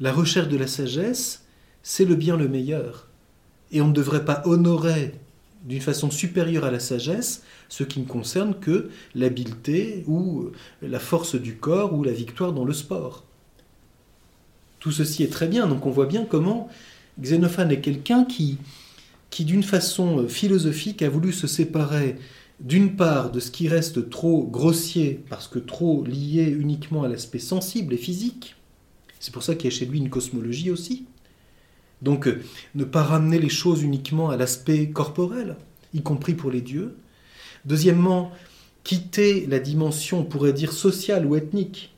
La 0.00 0.12
recherche 0.12 0.48
de 0.48 0.56
la 0.56 0.66
sagesse, 0.66 1.44
c'est 1.82 2.04
le 2.04 2.14
bien 2.14 2.36
le 2.36 2.48
meilleur. 2.48 3.08
Et 3.70 3.80
on 3.80 3.88
ne 3.88 3.92
devrait 3.92 4.24
pas 4.24 4.42
honorer 4.44 5.14
d'une 5.64 5.80
façon 5.80 6.10
supérieure 6.10 6.64
à 6.64 6.70
la 6.70 6.80
sagesse 6.80 7.42
ce 7.68 7.84
qui 7.84 8.00
ne 8.00 8.06
concerne 8.06 8.58
que 8.58 8.90
l'habileté 9.14 10.04
ou 10.06 10.50
la 10.82 10.98
force 10.98 11.36
du 11.36 11.56
corps 11.56 11.94
ou 11.94 12.02
la 12.02 12.12
victoire 12.12 12.52
dans 12.52 12.64
le 12.64 12.72
sport. 12.72 13.24
Tout 14.82 14.90
ceci 14.90 15.22
est 15.22 15.32
très 15.32 15.46
bien, 15.46 15.68
donc 15.68 15.86
on 15.86 15.92
voit 15.92 16.06
bien 16.06 16.24
comment 16.24 16.68
Xénophane 17.20 17.70
est 17.70 17.80
quelqu'un 17.80 18.24
qui, 18.24 18.58
d'une 19.38 19.62
façon 19.62 20.26
philosophique 20.26 21.02
a 21.02 21.08
voulu 21.08 21.32
se 21.32 21.46
séparer 21.46 22.16
d'une 22.58 22.96
part 22.96 23.30
de 23.30 23.38
ce 23.38 23.52
qui 23.52 23.68
reste 23.68 24.10
trop 24.10 24.42
grossier, 24.42 25.20
parce 25.28 25.46
que 25.46 25.60
trop 25.60 26.02
lié 26.02 26.48
uniquement 26.48 27.04
à 27.04 27.08
l'aspect 27.08 27.38
sensible 27.38 27.94
et 27.94 27.96
physique, 27.96 28.56
c'est 29.20 29.32
pour 29.32 29.44
ça 29.44 29.54
qu'il 29.54 29.70
y 29.70 29.72
a 29.72 29.76
chez 29.76 29.86
lui 29.86 29.98
une 29.98 30.10
cosmologie 30.10 30.72
aussi, 30.72 31.04
donc 32.02 32.26
euh, 32.26 32.42
ne 32.74 32.82
pas 32.82 33.04
ramener 33.04 33.38
les 33.38 33.48
choses 33.48 33.84
uniquement 33.84 34.30
à 34.30 34.36
l'aspect 34.36 34.90
corporel, 34.90 35.54
y 35.94 36.02
compris 36.02 36.34
pour 36.34 36.50
les 36.50 36.60
dieux. 36.60 36.96
Deuxièmement, 37.66 38.32
quitter 38.82 39.46
la 39.46 39.60
dimension, 39.60 40.18
on 40.18 40.24
pourrait 40.24 40.52
dire, 40.52 40.72
sociale 40.72 41.24
ou 41.24 41.36
ethnique. 41.36 41.91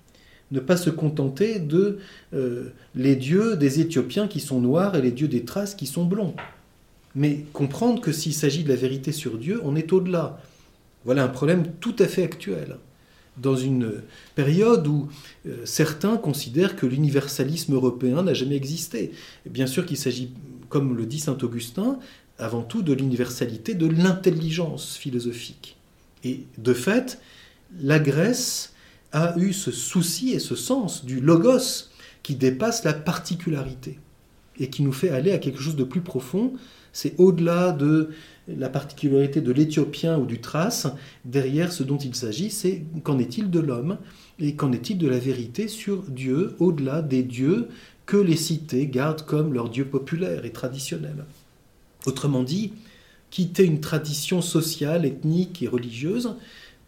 Ne 0.50 0.60
pas 0.60 0.76
se 0.76 0.90
contenter 0.90 1.58
de 1.58 1.98
euh, 2.32 2.72
les 2.94 3.16
dieux 3.16 3.56
des 3.56 3.80
Éthiopiens 3.80 4.28
qui 4.28 4.40
sont 4.40 4.60
noirs 4.60 4.94
et 4.94 5.02
les 5.02 5.10
dieux 5.10 5.28
des 5.28 5.44
Thraces 5.44 5.74
qui 5.74 5.86
sont 5.86 6.04
blonds. 6.04 6.34
Mais 7.14 7.44
comprendre 7.52 8.00
que 8.00 8.12
s'il 8.12 8.34
s'agit 8.34 8.64
de 8.64 8.68
la 8.68 8.76
vérité 8.76 9.12
sur 9.12 9.38
Dieu, 9.38 9.60
on 9.64 9.76
est 9.76 9.92
au-delà. 9.92 10.40
Voilà 11.04 11.24
un 11.24 11.28
problème 11.28 11.64
tout 11.80 11.96
à 11.98 12.06
fait 12.06 12.22
actuel 12.22 12.76
dans 13.36 13.56
une 13.56 13.94
période 14.34 14.86
où 14.86 15.08
euh, 15.46 15.56
certains 15.64 16.16
considèrent 16.16 16.76
que 16.76 16.86
l'universalisme 16.86 17.74
européen 17.74 18.22
n'a 18.22 18.34
jamais 18.34 18.56
existé. 18.56 19.12
bien 19.48 19.66
sûr 19.66 19.86
qu'il 19.86 19.96
s'agit, 19.96 20.32
comme 20.68 20.96
le 20.96 21.06
dit 21.06 21.20
saint 21.20 21.36
Augustin, 21.42 21.98
avant 22.38 22.62
tout 22.62 22.82
de 22.82 22.92
l'universalité 22.92 23.74
de 23.74 23.86
l'intelligence 23.86 24.96
philosophique. 24.96 25.76
Et 26.24 26.44
de 26.58 26.74
fait, 26.74 27.20
la 27.80 27.98
Grèce 27.98 28.72
a 29.14 29.38
eu 29.38 29.52
ce 29.52 29.70
souci 29.70 30.32
et 30.32 30.38
ce 30.38 30.56
sens 30.56 31.04
du 31.04 31.20
logos 31.20 31.88
qui 32.22 32.34
dépasse 32.34 32.84
la 32.84 32.92
particularité 32.92 33.98
et 34.58 34.68
qui 34.68 34.82
nous 34.82 34.92
fait 34.92 35.08
aller 35.08 35.32
à 35.32 35.38
quelque 35.38 35.60
chose 35.60 35.76
de 35.76 35.84
plus 35.84 36.00
profond. 36.00 36.52
C'est 36.92 37.14
au-delà 37.18 37.72
de 37.72 38.10
la 38.48 38.68
particularité 38.68 39.40
de 39.40 39.52
l'Éthiopien 39.52 40.18
ou 40.18 40.26
du 40.26 40.40
Thrace, 40.40 40.88
derrière 41.24 41.72
ce 41.72 41.82
dont 41.82 41.96
il 41.96 42.14
s'agit, 42.14 42.50
c'est 42.50 42.84
qu'en 43.02 43.18
est-il 43.18 43.50
de 43.50 43.60
l'homme 43.60 43.98
et 44.38 44.54
qu'en 44.54 44.72
est-il 44.72 44.98
de 44.98 45.08
la 45.08 45.18
vérité 45.18 45.68
sur 45.68 46.02
Dieu, 46.02 46.54
au-delà 46.58 47.00
des 47.00 47.22
dieux 47.22 47.68
que 48.06 48.16
les 48.16 48.36
cités 48.36 48.86
gardent 48.86 49.24
comme 49.24 49.54
leur 49.54 49.70
dieu 49.70 49.86
populaire 49.86 50.44
et 50.44 50.52
traditionnel. 50.52 51.24
Autrement 52.04 52.42
dit, 52.42 52.72
quitter 53.30 53.64
une 53.64 53.80
tradition 53.80 54.42
sociale, 54.42 55.06
ethnique 55.06 55.62
et 55.62 55.68
religieuse 55.68 56.36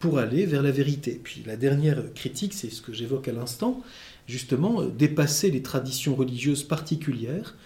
pour 0.07 0.21
aller 0.21 0.47
vers 0.47 0.63
la 0.63 0.71
vérité. 0.71 1.21
Puis 1.21 1.43
la 1.45 1.57
dernière 1.57 2.01
critique, 2.15 2.55
c'est 2.55 2.71
ce 2.71 2.81
que 2.81 2.93
j'évoque 2.93 3.27
à 3.27 3.33
l'instant, 3.33 3.83
justement, 4.29 4.85
dépasser 4.85 5.51
les 5.51 5.63
traditions 5.63 6.15
religieuses 6.15 6.63
particulières 6.63 7.57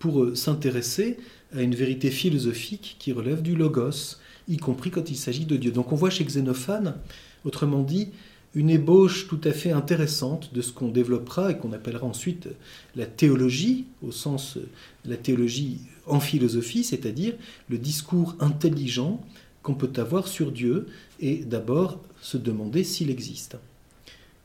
pour 0.00 0.24
euh, 0.24 0.34
s'intéresser 0.34 1.16
à 1.54 1.62
une 1.62 1.76
vérité 1.76 2.10
philosophique 2.10 2.96
qui 2.98 3.12
relève 3.12 3.40
du 3.40 3.54
logos, 3.54 4.16
y 4.48 4.56
compris 4.56 4.90
quand 4.90 5.10
il 5.10 5.16
s'agit 5.16 5.44
de 5.44 5.56
Dieu. 5.56 5.70
Donc 5.70 5.92
on 5.92 5.94
voit 5.94 6.10
chez 6.10 6.24
Xénophane, 6.24 6.96
autrement 7.44 7.84
dit, 7.84 8.08
une 8.56 8.70
ébauche 8.70 9.28
tout 9.28 9.40
à 9.44 9.52
fait 9.52 9.70
intéressante 9.70 10.52
de 10.52 10.62
ce 10.62 10.72
qu'on 10.72 10.88
développera 10.88 11.52
et 11.52 11.56
qu'on 11.56 11.72
appellera 11.72 12.04
ensuite 12.04 12.48
la 12.96 13.06
théologie, 13.06 13.84
au 14.02 14.10
sens 14.10 14.58
la 15.04 15.16
théologie 15.16 15.82
en 16.06 16.18
philosophie, 16.18 16.82
c'est-à-dire 16.82 17.34
le 17.68 17.78
discours 17.78 18.34
intelligent 18.40 19.20
qu'on 19.66 19.74
peut 19.74 20.00
avoir 20.00 20.28
sur 20.28 20.52
Dieu 20.52 20.86
et 21.20 21.38
d'abord 21.38 22.00
se 22.20 22.36
demander 22.36 22.84
s'il 22.84 23.10
existe. 23.10 23.56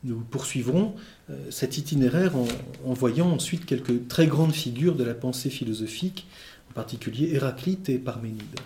Nous 0.03 0.19
poursuivrons 0.19 0.95
euh, 1.29 1.51
cet 1.51 1.77
itinéraire 1.77 2.35
en, 2.35 2.47
en 2.85 2.93
voyant 2.93 3.29
ensuite 3.29 3.65
quelques 3.65 4.07
très 4.07 4.27
grandes 4.27 4.53
figures 4.53 4.95
de 4.95 5.03
la 5.03 5.13
pensée 5.13 5.49
philosophique 5.49 6.27
en 6.71 6.73
particulier 6.73 7.33
Héraclite 7.33 7.89
et 7.89 7.97
Parménide. 7.97 8.59